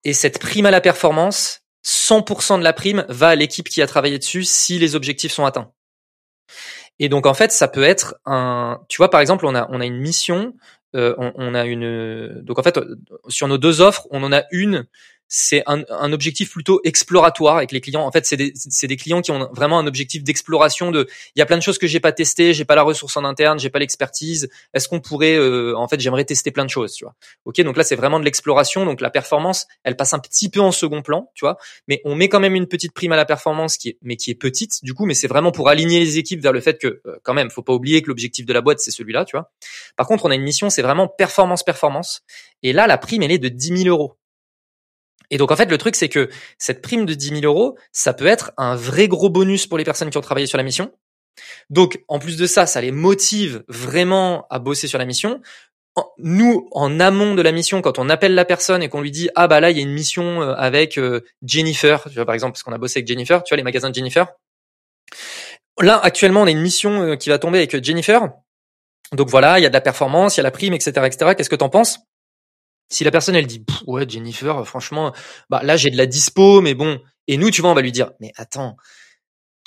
[0.04, 3.86] Et cette prime à la performance, 100% de la prime va à l'équipe qui a
[3.86, 5.72] travaillé dessus si les objectifs sont atteints.
[6.98, 8.80] Et donc en fait, ça peut être un.
[8.88, 10.54] Tu vois, par exemple, on a on a une mission,
[10.94, 12.42] euh, on, on, a une.
[12.42, 12.78] Donc en fait,
[13.28, 14.86] sur nos deux offres, on en a une
[15.28, 18.02] c'est un, un, objectif plutôt exploratoire avec les clients.
[18.02, 20.90] En fait, c'est des, des, clients qui ont vraiment un objectif d'exploration.
[20.90, 23.16] De, il y a plein de choses que j'ai pas testées, j'ai pas la ressource
[23.16, 24.48] en interne, j'ai pas l'expertise.
[24.72, 27.14] Est-ce qu'on pourrait, euh, en fait, j'aimerais tester plein de choses, tu vois.
[27.44, 28.86] Ok, donc là, c'est vraiment de l'exploration.
[28.86, 31.58] Donc la performance, elle passe un petit peu en second plan, tu vois.
[31.88, 34.30] Mais on met quand même une petite prime à la performance qui est, mais qui
[34.30, 35.04] est petite, du coup.
[35.04, 37.62] Mais c'est vraiment pour aligner les équipes vers le fait que, euh, quand même, faut
[37.62, 39.50] pas oublier que l'objectif de la boîte c'est celui-là, tu vois.
[39.96, 42.22] Par contre, on a une mission, c'est vraiment performance, performance.
[42.62, 44.17] Et là, la prime, elle est de 10 000 euros.
[45.30, 48.12] Et donc en fait, le truc c'est que cette prime de 10 000 euros, ça
[48.14, 50.92] peut être un vrai gros bonus pour les personnes qui ont travaillé sur la mission.
[51.70, 55.40] Donc en plus de ça, ça les motive vraiment à bosser sur la mission.
[56.18, 59.30] Nous, en amont de la mission, quand on appelle la personne et qu'on lui dit
[59.34, 62.34] ah bah là il y a une mission euh, avec euh, Jennifer, tu vois par
[62.34, 64.28] exemple parce qu'on a bossé avec Jennifer, tu vois les magasins de Jennifer.
[65.80, 68.28] Là actuellement on a une mission euh, qui va tomber avec Jennifer.
[69.12, 71.32] Donc voilà, il y a de la performance, il y a la prime, etc., etc.
[71.36, 71.98] Qu'est-ce que t'en penses?
[72.88, 75.12] Si la personne elle dit ouais Jennifer franchement
[75.50, 77.00] bah là j'ai de la dispo mais bon.
[77.26, 78.76] Et nous tu vois on va lui dire mais attends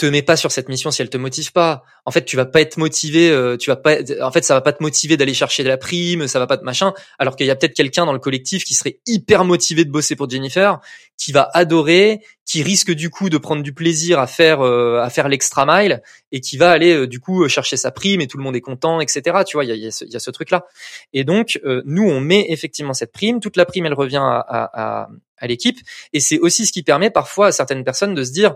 [0.01, 1.83] te mets pas sur cette mission si elle te motive pas.
[2.05, 4.61] En fait, tu vas pas être motivé, euh, tu vas pas en fait ça va
[4.61, 7.45] pas te motiver d'aller chercher de la prime, ça va pas te machin alors qu'il
[7.45, 10.79] y a peut-être quelqu'un dans le collectif qui serait hyper motivé de bosser pour Jennifer,
[11.17, 15.11] qui va adorer, qui risque du coup de prendre du plaisir à faire euh, à
[15.11, 18.39] faire l'extra mile et qui va aller euh, du coup chercher sa prime et tout
[18.39, 19.43] le monde est content, etc.
[19.45, 20.65] Tu vois, il y a, y, a ce, y a ce truc là.
[21.13, 25.09] Et donc nous on met effectivement cette prime, toute la prime elle revient à, à,
[25.37, 25.77] à l'équipe
[26.13, 28.55] et c'est aussi ce qui permet parfois à certaines personnes de se dire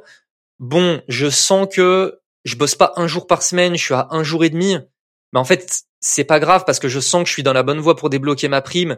[0.59, 4.23] bon, je sens que je bosse pas un jour par semaine, je suis à un
[4.23, 4.77] jour et demi.
[5.33, 7.63] Mais en fait, c'est pas grave parce que je sens que je suis dans la
[7.63, 8.97] bonne voie pour débloquer ma prime.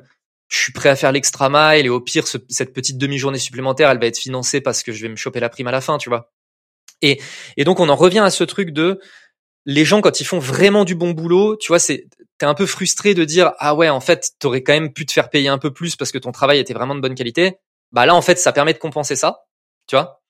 [0.50, 4.00] Je suis prêt à faire l'extra mile et au pire, cette petite demi-journée supplémentaire, elle
[4.00, 6.10] va être financée parce que je vais me choper la prime à la fin, tu
[6.10, 6.32] vois.
[7.02, 7.22] Et,
[7.58, 9.00] et donc, on en revient à ce truc de
[9.66, 12.66] les gens, quand ils font vraiment du bon boulot, tu vois, c'est, t'es un peu
[12.66, 15.58] frustré de dire, ah ouais, en fait, t'aurais quand même pu te faire payer un
[15.58, 17.58] peu plus parce que ton travail était vraiment de bonne qualité.
[17.92, 19.47] Bah là, en fait, ça permet de compenser ça
[19.88, 20.22] tu vois.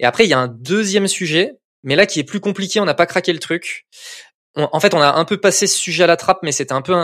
[0.00, 2.84] Et après, il y a un deuxième sujet, mais là qui est plus compliqué, on
[2.84, 3.86] n'a pas craqué le truc.
[4.56, 6.82] en fait, on a un peu passé ce sujet à la trappe, mais c'était un
[6.82, 6.94] peu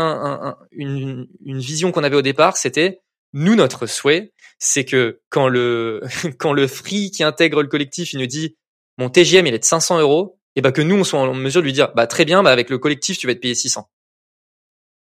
[0.72, 2.56] une, vision qu'on avait au départ.
[2.56, 3.00] C'était
[3.32, 6.02] nous notre souhait, c'est que quand le
[6.38, 8.56] quand le free qui intègre le collectif, il nous dit
[8.98, 11.60] mon TGM il est de 500 euros, et bah que nous on soit en mesure
[11.60, 13.88] de lui dire bah très bien, bah avec le collectif tu vas être payé 600.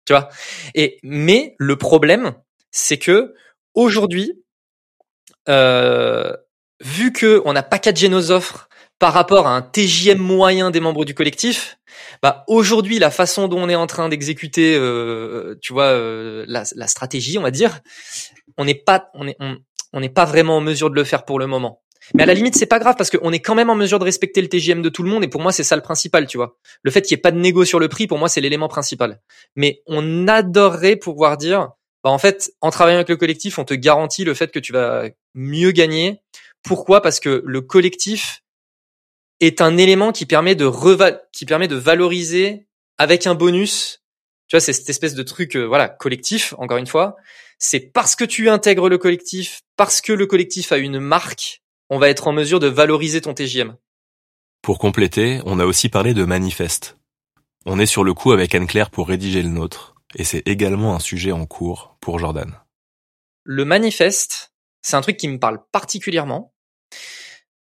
[0.06, 0.30] Tu vois?
[0.76, 2.34] Et mais le problème,
[2.72, 3.34] c'est que
[3.74, 4.34] aujourd'hui,
[5.50, 6.34] euh,
[6.82, 10.80] vu que on n'a pas packagé nos offres par rapport à un TJM moyen des
[10.80, 11.78] membres du collectif,
[12.24, 16.64] bah aujourd'hui la façon dont on est en train d'exécuter, euh, tu vois, euh, la,
[16.76, 17.82] la, stratégie, on va dire,
[18.58, 19.38] on n'est pas, on est,
[19.94, 21.82] on n'est pas vraiment en mesure de le faire pour le moment.
[22.14, 24.06] Mais à la limite, c'est pas grave parce qu'on est quand même en mesure de
[24.06, 26.38] respecter le TGM de tout le monde et pour moi, c'est ça le principal, tu
[26.38, 26.58] vois.
[26.84, 28.70] Le fait qu'il n'y ait pas de négo sur le prix, pour moi, c'est l'élément
[28.70, 29.20] principal.
[29.56, 31.70] Mais on adorerait pouvoir dire,
[32.04, 34.72] bah, en fait, en travaillant avec le collectif, on te garantit le fait que tu
[34.72, 36.22] vas mieux gagner.
[36.68, 37.02] Pourquoi?
[37.02, 38.44] Parce que le collectif
[39.40, 40.70] est un élément qui permet de
[41.32, 44.04] qui permet de valoriser avec un bonus.
[44.48, 47.18] Tu vois, c'est cette espèce de truc, euh, voilà, collectif, encore une fois.
[47.60, 52.00] C'est parce que tu intègres le collectif, parce que le collectif a une marque, on
[52.00, 53.76] va être en mesure de valoriser ton TGM.
[54.62, 56.98] Pour compléter, on a aussi parlé de manifeste.
[57.66, 61.00] On est sur le coup avec Anne-Claire pour rédiger le nôtre, et c'est également un
[61.00, 62.54] sujet en cours pour Jordan.
[63.44, 66.54] Le manifeste, c'est un truc qui me parle particulièrement.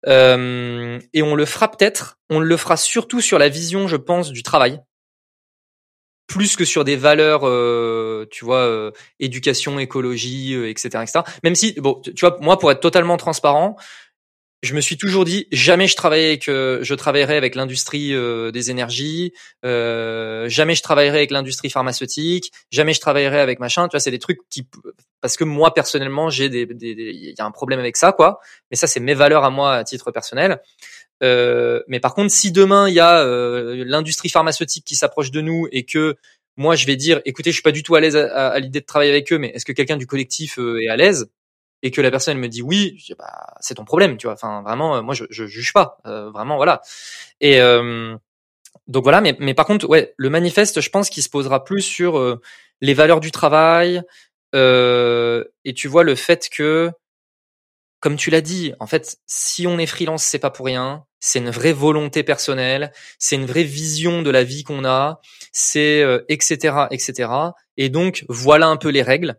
[0.07, 4.31] Euh, et on le fera peut-être, on le fera surtout sur la vision, je pense,
[4.31, 4.81] du travail,
[6.27, 11.21] plus que sur des valeurs, euh, tu vois, euh, éducation, écologie, etc., etc.
[11.43, 13.77] Même si, bon, tu vois, moi, pour être totalement transparent,
[14.63, 18.13] je me suis toujours dit jamais je travaillerai avec, je travaillerai avec l'industrie
[18.53, 23.87] des énergies, jamais je travaillerai avec l'industrie pharmaceutique, jamais je travaillerai avec machin.
[23.89, 24.67] Tu vois, c'est des trucs qui
[25.21, 28.41] parce que moi personnellement j'ai des il y a un problème avec ça quoi.
[28.71, 30.61] Mais ça c'est mes valeurs à moi à titre personnel.
[31.21, 35.85] mais par contre, si demain il y a l'industrie pharmaceutique qui s'approche de nous et
[35.85, 36.17] que
[36.57, 38.81] moi je vais dire, écoutez, je suis pas du tout à l'aise à, à l'idée
[38.81, 41.29] de travailler avec eux, mais est-ce que quelqu'un du collectif est à l'aise?
[41.83, 44.35] Et que la personne me dit oui, bah, c'est ton problème, tu vois.
[44.35, 46.83] Enfin, vraiment, euh, moi, je, je juge pas, euh, vraiment, voilà.
[47.41, 48.17] Et euh,
[48.87, 51.83] donc voilà, mais, mais par contre, ouais, le manifeste, je pense qu'il se posera plus
[51.83, 52.39] sur
[52.81, 54.03] les valeurs du travail
[54.55, 56.91] et tu vois le fait que,
[58.01, 61.05] comme tu l'as dit, en fait, si on est freelance, c'est pas pour rien.
[61.21, 65.21] C'est une vraie volonté personnelle, c'est une vraie vision de la vie qu'on a,
[65.53, 67.31] c'est etc etc.
[67.77, 69.39] Et donc voilà un peu les règles.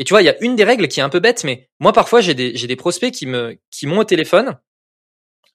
[0.00, 1.68] Et tu vois, il y a une des règles qui est un peu bête, mais
[1.78, 4.58] moi parfois j'ai des prospects qui m'ont au téléphone,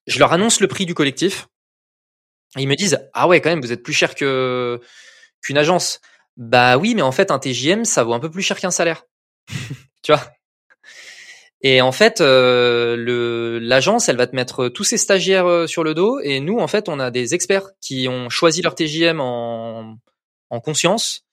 [0.06, 1.48] je leur annonce le prix du collectif,
[2.56, 6.00] ils me disent ah ouais quand même vous êtes plus cher qu'une agence.
[6.38, 9.06] Bah oui, mais en fait un TJM ça vaut un peu plus cher qu'un salaire,
[10.04, 10.24] tu vois?
[11.62, 15.96] Et en fait, euh, l'agence, elle va te mettre tous ses stagiaires euh, sur le
[15.96, 19.98] dos, et nous, en fait, on a des experts qui ont choisi leur TJM en
[20.64, 21.26] conscience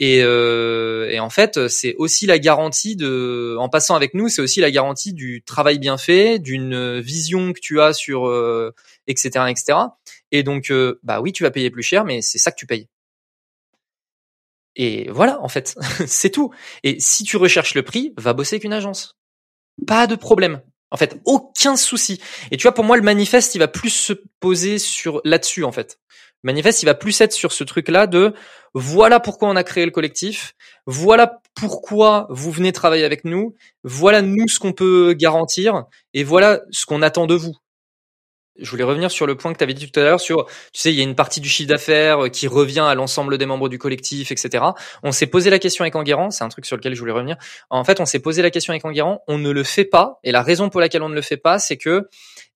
[0.00, 4.42] et, euh, et, en fait, c'est aussi la garantie de, en passant avec nous, c'est
[4.42, 8.74] aussi la garantie du travail bien fait, d'une vision que tu as sur, euh,
[9.06, 9.78] etc., etc.
[10.32, 12.66] Et donc, euh, bah oui, tu vas payer plus cher, mais c'est ça que tu
[12.66, 12.88] payes.
[14.74, 15.76] Et voilà, en fait,
[16.06, 16.52] c'est tout.
[16.82, 19.16] Et si tu recherches le prix, va bosser avec une agence.
[19.86, 20.60] Pas de problème.
[20.90, 22.20] En fait, aucun souci.
[22.50, 25.72] Et tu vois, pour moi, le manifeste, il va plus se poser sur là-dessus, en
[25.72, 25.98] fait
[26.44, 28.34] manifeste, il va plus être sur ce truc-là de
[28.74, 30.54] voilà pourquoi on a créé le collectif,
[30.86, 36.60] voilà pourquoi vous venez travailler avec nous, voilà nous ce qu'on peut garantir et voilà
[36.70, 37.54] ce qu'on attend de vous
[38.58, 40.80] je voulais revenir sur le point que tu avais dit tout à l'heure sur, tu
[40.80, 43.46] sais, il y a une partie du chiffre d'affaires euh, qui revient à l'ensemble des
[43.46, 44.64] membres du collectif, etc.
[45.02, 47.36] On s'est posé la question avec Enguerrand, c'est un truc sur lequel je voulais revenir.
[47.70, 50.32] En fait, on s'est posé la question avec Enguerrand, on ne le fait pas, et
[50.32, 52.08] la raison pour laquelle on ne le fait pas, c'est que,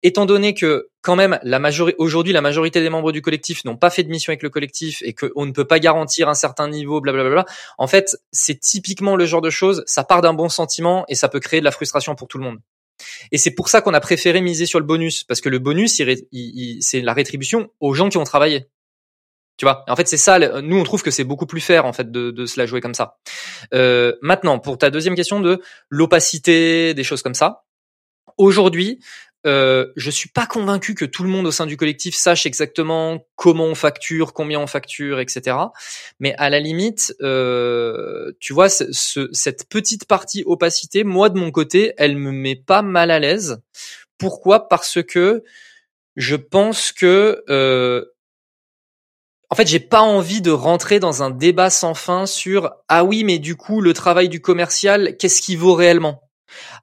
[0.02, 3.76] étant donné que, quand même, la majorité, aujourd'hui, la majorité des membres du collectif n'ont
[3.76, 6.68] pas fait de mission avec le collectif et qu'on ne peut pas garantir un certain
[6.68, 7.44] niveau, blablabla.
[7.78, 11.28] En fait, c'est typiquement le genre de choses, ça part d'un bon sentiment et ça
[11.28, 12.58] peut créer de la frustration pour tout le monde.
[13.32, 16.00] Et c'est pour ça qu'on a préféré miser sur le bonus, parce que le bonus,
[16.80, 18.68] c'est la rétribution aux gens qui ont travaillé.
[19.58, 20.38] Tu vois, en fait, c'est ça.
[20.60, 22.80] Nous, on trouve que c'est beaucoup plus fair en fait de, de se la jouer
[22.80, 23.18] comme ça.
[23.74, 27.64] Euh, maintenant, pour ta deuxième question de l'opacité, des choses comme ça.
[28.36, 29.00] Aujourd'hui,
[29.46, 33.24] euh, je suis pas convaincu que tout le monde au sein du collectif sache exactement
[33.36, 35.56] comment on facture, combien on facture, etc.
[36.18, 41.50] Mais à la limite, euh, tu vois, ce, cette petite partie opacité, moi de mon
[41.50, 43.60] côté, elle me met pas mal à l'aise.
[44.18, 44.68] Pourquoi?
[44.68, 45.44] Parce que
[46.16, 48.04] je pense que euh,
[49.50, 53.24] en fait, j'ai pas envie de rentrer dans un débat sans fin sur ah oui,
[53.24, 56.27] mais du coup, le travail du commercial, qu'est-ce qu'il vaut réellement?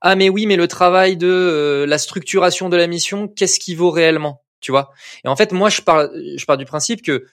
[0.01, 3.75] Ah mais oui, mais le travail de euh, la structuration de la mission, qu'est-ce qui
[3.75, 4.91] vaut réellement, tu vois?
[5.23, 7.25] Et en fait, moi, je pars, je pars du principe que,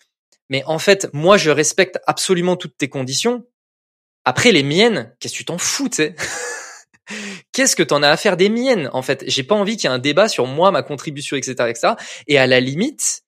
[0.48, 3.44] mais en fait, moi, je respecte absolument toutes tes conditions.
[4.24, 6.14] Après, les miennes, qu'est-ce que tu t'en fous, tu
[7.52, 9.92] Qu'est-ce que t'en as à faire des miennes En fait, j'ai pas envie qu'il y
[9.92, 11.94] ait un débat sur moi, ma contribution, etc., etc.
[12.26, 13.22] Et à la limite,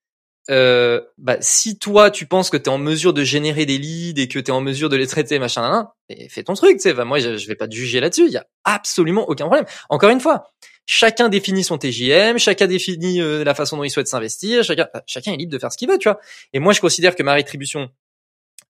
[0.50, 4.20] euh, bah, si toi tu penses que tu es en mesure de générer des leads
[4.20, 5.88] et que tu es en mesure de les traiter machin
[6.28, 7.04] fais ton truc tu sais.
[7.04, 8.26] Moi je, je, vais pas te juger là-dessus.
[8.26, 9.64] Il y a absolument aucun problème.
[9.88, 10.50] Encore une fois
[10.86, 15.02] chacun définit son TJM chacun définit euh, la façon dont il souhaite s'investir chacun bah,
[15.06, 16.20] chacun est libre de faire ce qu'il veut tu vois.
[16.52, 17.90] Et moi je considère que ma rétribution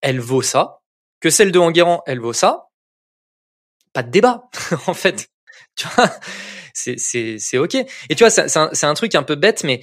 [0.01, 0.81] elle vaut ça.
[1.21, 2.69] Que celle de Enguerrand elle vaut ça.
[3.93, 4.45] Pas de débat
[4.87, 5.29] en fait.
[5.75, 6.09] Tu vois?
[6.77, 7.77] C'est c'est c'est ok.
[7.77, 9.81] Et tu vois, c'est c'est un truc un peu bête, mais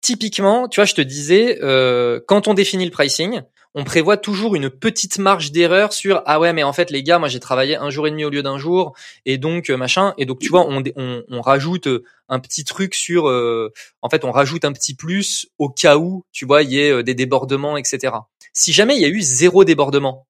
[0.00, 3.42] typiquement, tu vois, je te disais, euh, quand on définit le pricing,
[3.74, 7.18] on prévoit toujours une petite marge d'erreur sur ah ouais mais en fait les gars
[7.18, 8.94] moi j'ai travaillé un jour et demi au lieu d'un jour
[9.26, 10.14] et donc euh, machin.
[10.18, 14.08] Et donc tu vois on, on, on rajoute euh, un petit truc sur euh, en
[14.08, 17.14] fait on rajoute un petit plus au cas où tu vois il y ait des
[17.14, 18.14] débordements etc
[18.52, 20.26] si jamais il y a eu zéro débordement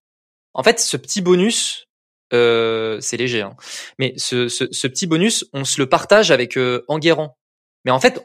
[0.52, 1.86] en fait ce petit bonus
[2.32, 3.56] c'est léger hein,
[3.98, 7.36] mais ce, ce, ce, petit bonus on se le partage avec Enguerrand
[7.84, 8.22] mais en fait,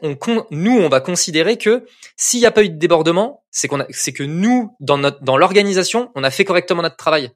[0.50, 4.76] nous, on va considérer que s'il n'y a pas eu de débordement, c'est que nous,
[4.80, 7.30] dans notre, dans l'organisation, on a fait correctement notre travail.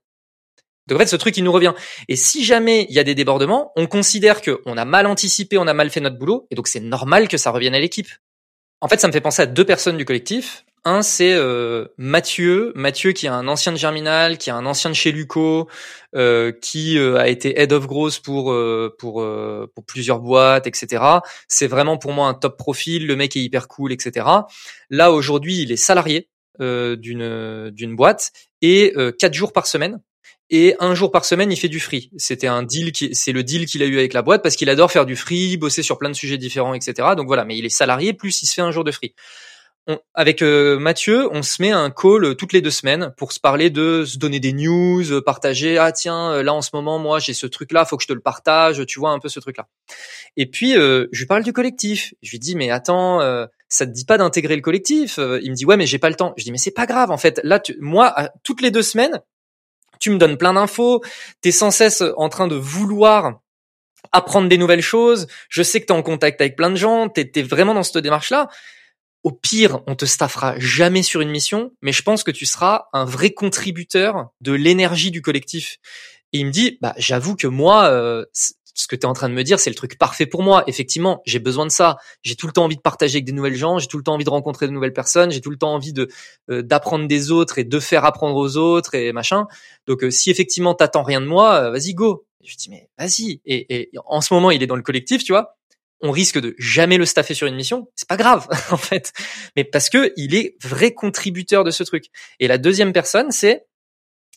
[0.87, 1.73] Donc en fait, ce truc, il nous revient.
[2.09, 5.57] Et si jamais il y a des débordements, on considère que on a mal anticipé,
[5.57, 8.09] on a mal fait notre boulot, et donc c'est normal que ça revienne à l'équipe.
[8.81, 10.65] En fait, ça me fait penser à deux personnes du collectif.
[10.87, 14.89] Un, c'est euh, Mathieu, Mathieu qui est un ancien de Germinal, qui est un ancien
[14.89, 15.69] de chez Luco,
[16.17, 18.55] euh, qui euh, a été head of growth pour
[18.99, 19.27] pour
[19.75, 21.03] pour plusieurs boîtes, etc.
[21.49, 23.07] C'est vraiment pour moi un top profil.
[23.07, 24.27] Le mec est hyper cool, etc.
[24.89, 30.01] Là aujourd'hui, il est salarié d'une d'une boîte et quatre jours par semaine.
[30.53, 32.11] Et un jour par semaine, il fait du free.
[32.17, 34.69] C'était un deal qui, c'est le deal qu'il a eu avec la boîte parce qu'il
[34.69, 37.11] adore faire du free, bosser sur plein de sujets différents, etc.
[37.17, 39.15] Donc voilà, mais il est salarié plus il se fait un jour de free
[40.15, 43.41] avec euh, Mathieu, on se met un call euh, toutes les deux semaines pour se
[43.41, 45.79] parler de se donner des news, euh, partager.
[45.79, 48.21] Ah tiens, là en ce moment, moi j'ai ce truc-là, faut que je te le
[48.21, 48.85] partage.
[48.87, 49.69] Tu vois un peu ce truc-là.
[50.37, 52.15] Et puis je lui parle du collectif.
[52.23, 53.21] Je lui dis mais attends,
[53.69, 55.19] ça te dit pas d'intégrer le collectif?
[55.19, 56.35] Il me dit ouais mais j'ai pas le temps.
[56.37, 57.41] Je dis mais c'est pas grave en fait.
[57.43, 59.21] Là, tu, moi toutes les deux semaines,
[59.99, 61.03] tu me donnes plein d'infos.
[61.41, 63.41] T'es sans cesse en train de vouloir
[64.13, 65.27] apprendre des nouvelles choses.
[65.49, 67.09] Je sais que t'es en contact avec plein de gens.
[67.09, 68.49] T'es es vraiment dans cette démarche-là
[69.23, 72.87] au pire, on te staffera jamais sur une mission, mais je pense que tu seras
[72.93, 75.79] un vrai contributeur de l'énergie du collectif.
[76.33, 79.29] Et il me dit, bah j'avoue que moi, euh, ce que tu es en train
[79.29, 80.65] de me dire, c'est le truc parfait pour moi.
[80.67, 81.97] Effectivement, j'ai besoin de ça.
[82.23, 84.15] J'ai tout le temps envie de partager avec des nouvelles gens, j'ai tout le temps
[84.15, 86.09] envie de rencontrer de nouvelles personnes, j'ai tout le temps envie de
[86.51, 89.47] euh, d'apprendre des autres et de faire apprendre aux autres et machin.
[89.87, 92.25] Donc euh, si effectivement t'attends rien de moi, vas-y go.
[92.43, 93.43] Je dis mais vas-y.
[93.45, 95.59] Et, et en ce moment, il est dans le collectif, tu vois
[96.03, 99.13] on risque de jamais le staffer sur une mission, c'est pas grave en fait,
[99.57, 102.07] mais parce que il est vrai contributeur de ce truc.
[102.39, 103.67] Et la deuxième personne, c'est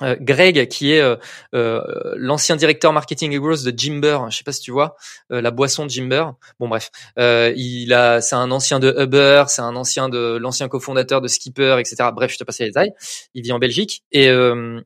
[0.01, 1.15] euh, Greg, qui est euh,
[1.53, 1.81] euh,
[2.15, 4.95] l'ancien directeur marketing et growth de Jimber, je sais pas si tu vois
[5.29, 6.25] la boisson Jimber.
[6.59, 11.21] Bon bref, il a, c'est un ancien de Uber, c'est un ancien de l'ancien cofondateur
[11.21, 12.09] de Skipper, etc.
[12.13, 12.91] Bref, je te passe les détails.
[13.33, 14.29] Il vit en Belgique et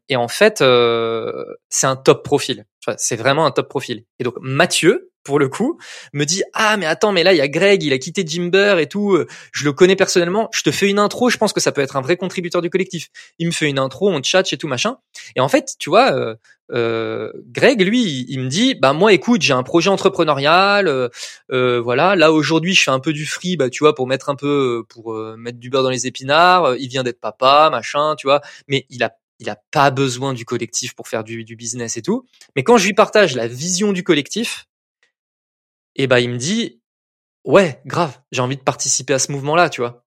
[0.09, 0.57] et en fait,
[1.69, 2.65] c'est un top profil.
[2.97, 4.03] C'est vraiment un top profil.
[4.19, 5.77] Et donc Mathieu, pour le coup,
[6.13, 8.77] me dit ah mais attends mais là il y a Greg, il a quitté Jimber
[8.79, 11.59] et tout, euh, je le connais personnellement, je te fais une intro, je pense que
[11.59, 13.09] ça peut être un vrai contributeur du collectif.
[13.37, 14.99] Il me fait une intro, on chat et tout machin.
[15.35, 16.35] Et en fait, tu vois, euh,
[16.71, 20.87] euh, Greg lui, il, me dit bah moi écoute, j'ai un projet entrepreneurial,
[21.51, 24.29] euh, voilà, là aujourd'hui je fais un peu du free, bah tu vois pour mettre
[24.29, 26.77] un peu pour mettre du beurre dans les épinards.
[26.77, 30.45] Il vient d'être papa, machin, tu vois, mais il a il a pas besoin du
[30.45, 32.25] collectif pour faire du, du business et tout.
[32.55, 34.67] Mais quand je lui partage la vision du collectif,
[35.97, 36.81] et bah il me dit
[37.43, 40.03] ouais grave j'ai envie de participer à ce mouvement là tu vois.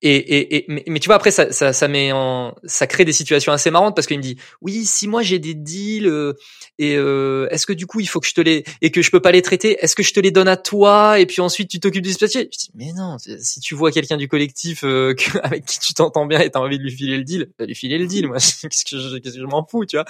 [0.00, 3.12] Et, et, et mais, tu vois après ça, ça, ça met en ça crée des
[3.12, 6.32] situations assez marrantes parce qu'il me dit oui si moi j'ai des deals euh,
[6.78, 9.10] et euh, est-ce que du coup il faut que je te les et que je
[9.12, 11.70] peux pas les traiter est-ce que je te les donne à toi et puis ensuite
[11.70, 15.14] tu t'occupes du papier je dis mais non si tu vois quelqu'un du collectif euh,
[15.44, 17.76] avec qui tu t'entends bien et t'as envie de lui filer le deal bah lui
[17.76, 20.06] filer le deal moi qu'est-ce que je, qu'est-ce que je m'en fous tu vois.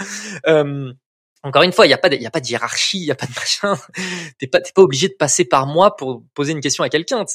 [0.47, 0.95] Euh,
[1.45, 3.11] encore une fois, il n'y a pas de, y a pas de hiérarchie, il y
[3.11, 3.77] a pas de machin.
[4.39, 7.25] T'es pas, pas obligé de passer par moi pour poser une question à quelqu'un.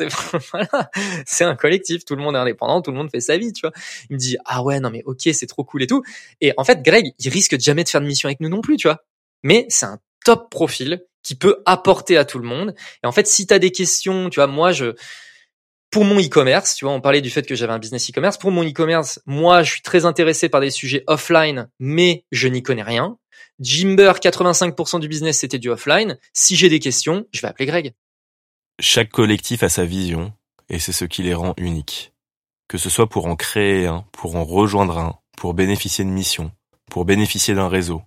[0.52, 0.89] Voilà,
[1.26, 3.62] c'est un collectif, tout le monde est indépendant, tout le monde fait sa vie, tu
[3.62, 3.72] vois.
[4.10, 6.04] Il me dit ah ouais non mais ok c'est trop cool et tout.
[6.41, 8.78] Et en fait, Greg, il risque jamais de faire de mission avec nous non plus,
[8.78, 9.04] tu vois.
[9.43, 12.74] Mais c'est un top profil qui peut apporter à tout le monde.
[13.04, 14.96] Et en fait, si t'as des questions, tu vois, moi je
[15.89, 18.38] pour mon e-commerce, tu vois, on parlait du fait que j'avais un business e-commerce.
[18.38, 22.62] Pour mon e-commerce, moi, je suis très intéressé par des sujets offline, mais je n'y
[22.62, 23.17] connais rien.
[23.60, 26.17] Jimber, 85% du business, c'était du offline.
[26.34, 27.93] Si j'ai des questions, je vais appeler Greg.
[28.80, 30.34] Chaque collectif a sa vision,
[30.69, 32.13] et c'est ce qui les rend uniques.
[32.67, 36.52] Que ce soit pour en créer un, pour en rejoindre un, pour bénéficier de missions,
[36.91, 38.02] pour bénéficier d'un réseau.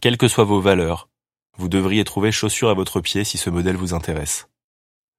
[0.00, 1.08] Quelles que soient vos valeurs,
[1.56, 4.48] vous devriez trouver chaussure à votre pied si ce modèle vous intéresse.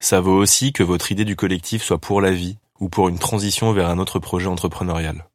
[0.04, 3.20] Ça vaut aussi que votre idée du collectif soit pour la vie ou pour une
[3.20, 5.30] transition vers un autre projet entrepreneurial.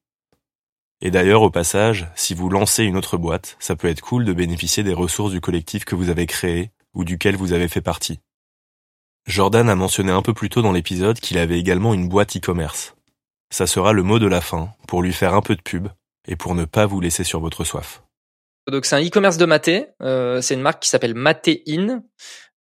[1.00, 4.34] Et d'ailleurs, au passage, si vous lancez une autre boîte, ça peut être cool de
[4.34, 8.20] bénéficier des ressources du collectif que vous avez créé ou duquel vous avez fait partie.
[9.26, 12.94] Jordan a mentionné un peu plus tôt dans l'épisode qu'il avait également une boîte e-commerce.
[13.48, 15.88] Ça sera le mot de la fin pour lui faire un peu de pub
[16.26, 18.02] et pour ne pas vous laisser sur votre soif.
[18.70, 19.86] Donc c'est un e-commerce de maté.
[20.02, 22.02] Euh, c'est une marque qui s'appelle Maté In.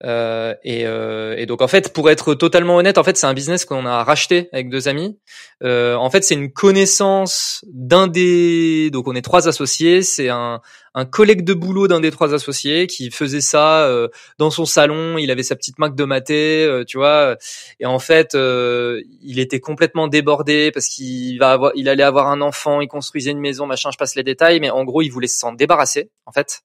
[0.04, 3.34] Euh, et, euh, et, donc en fait, pour être totalement honnête, en fait, c'est un
[3.34, 5.18] business qu'on a racheté avec deux amis.
[5.64, 10.02] Euh, en fait, c'est une connaissance d'un des, donc on est trois associés.
[10.02, 10.62] C'est un,
[10.96, 14.08] un collègue de boulot d'un des trois associés qui faisait ça euh,
[14.40, 15.18] dans son salon.
[15.18, 17.36] Il avait sa petite marque de maté, euh, tu vois.
[17.80, 22.28] Et en fait, euh, il était complètement débordé parce qu'il va avoir, il allait avoir
[22.28, 23.92] un enfant, il construisait une maison, machin.
[23.92, 26.62] Je passe les détails, mais en gros, il voulait s'en débarrasser, en fait.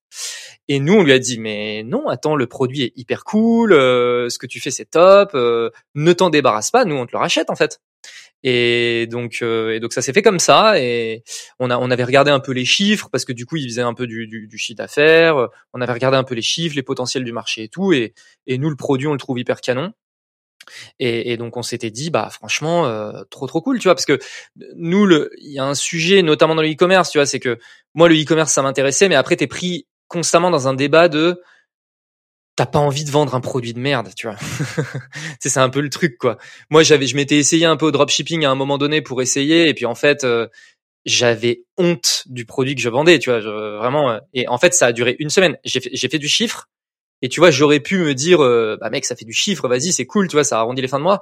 [0.68, 4.28] Et nous, on lui a dit, mais non, attends, le produit est hyper cool, euh,
[4.28, 7.18] ce que tu fais, c'est top, euh, ne t'en débarrasse pas, nous, on te le
[7.18, 7.80] rachète, en fait.
[8.42, 10.80] Et donc, euh, et donc ça s'est fait comme ça.
[10.80, 11.22] Et
[11.58, 13.82] on a, on avait regardé un peu les chiffres parce que du coup, il faisait
[13.82, 15.48] un peu du, du, du chiffre d'affaires.
[15.72, 17.92] On avait regardé un peu les chiffres, les potentiels du marché et tout.
[17.92, 18.14] Et,
[18.46, 19.92] et nous, le produit, on le trouve hyper canon.
[20.98, 24.04] Et, et, donc on s'était dit bah franchement euh, trop trop cool tu vois parce
[24.04, 24.18] que
[24.76, 27.58] nous le il y a un sujet notamment dans le e-commerce tu vois c'est que
[27.94, 31.40] moi le e-commerce ça m'intéressait mais après t'es pris constamment dans un débat de
[32.60, 34.36] t'as pas envie de vendre un produit de merde, tu vois.
[35.40, 36.36] c'est un peu le truc quoi.
[36.68, 39.70] Moi j'avais je m'étais essayé un peu au dropshipping à un moment donné pour essayer
[39.70, 40.46] et puis en fait euh,
[41.06, 44.88] j'avais honte du produit que je vendais, tu vois, vraiment euh, et en fait ça
[44.88, 45.56] a duré une semaine.
[45.64, 46.68] J'ai fait, fait du chiffre
[47.22, 49.90] et tu vois, j'aurais pu me dire euh, bah mec, ça fait du chiffre, vas-y,
[49.90, 51.20] c'est cool, tu vois, ça arrondit les fins de mois.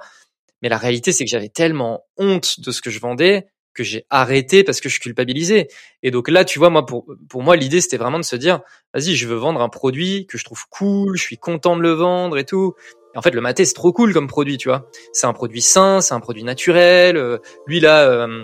[0.61, 4.05] Mais la réalité c'est que j'avais tellement honte de ce que je vendais que j'ai
[4.09, 5.67] arrêté parce que je culpabilisais.
[6.03, 8.61] Et donc là, tu vois, moi, pour, pour moi, l'idée, c'était vraiment de se dire,
[8.93, 11.91] vas-y, je veux vendre un produit que je trouve cool, je suis content de le
[11.91, 12.75] vendre et tout.
[13.15, 14.85] Et en fait, le maté, c'est trop cool comme produit, tu vois.
[15.13, 17.17] C'est un produit sain, c'est un produit naturel.
[17.17, 18.43] Euh, lui, là, euh,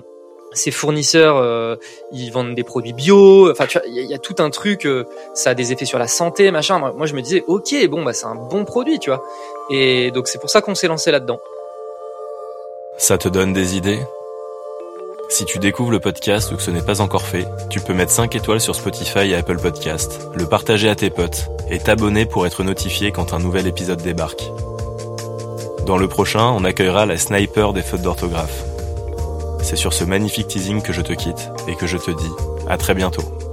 [0.54, 1.76] ses fournisseurs, euh,
[2.12, 3.52] ils vendent des produits bio.
[3.52, 4.88] Enfin, tu vois, il y, a tout un truc,
[5.34, 6.80] ça a des effets sur la santé, machin.
[6.80, 9.24] Moi, je me disais, ok, bon, bah, c'est un bon produit, tu vois.
[9.70, 11.40] Et donc, c'est pour ça qu'on s'est lancé là-dedans.
[12.98, 14.00] Ça te donne des idées?
[15.30, 18.12] Si tu découvres le podcast ou que ce n'est pas encore fait, tu peux mettre
[18.12, 22.46] 5 étoiles sur Spotify et Apple Podcast, le partager à tes potes et t'abonner pour
[22.46, 24.44] être notifié quand un nouvel épisode débarque.
[25.86, 28.64] Dans le prochain, on accueillera la sniper des fautes d'orthographe.
[29.62, 32.32] C'est sur ce magnifique teasing que je te quitte et que je te dis
[32.68, 33.45] à très bientôt.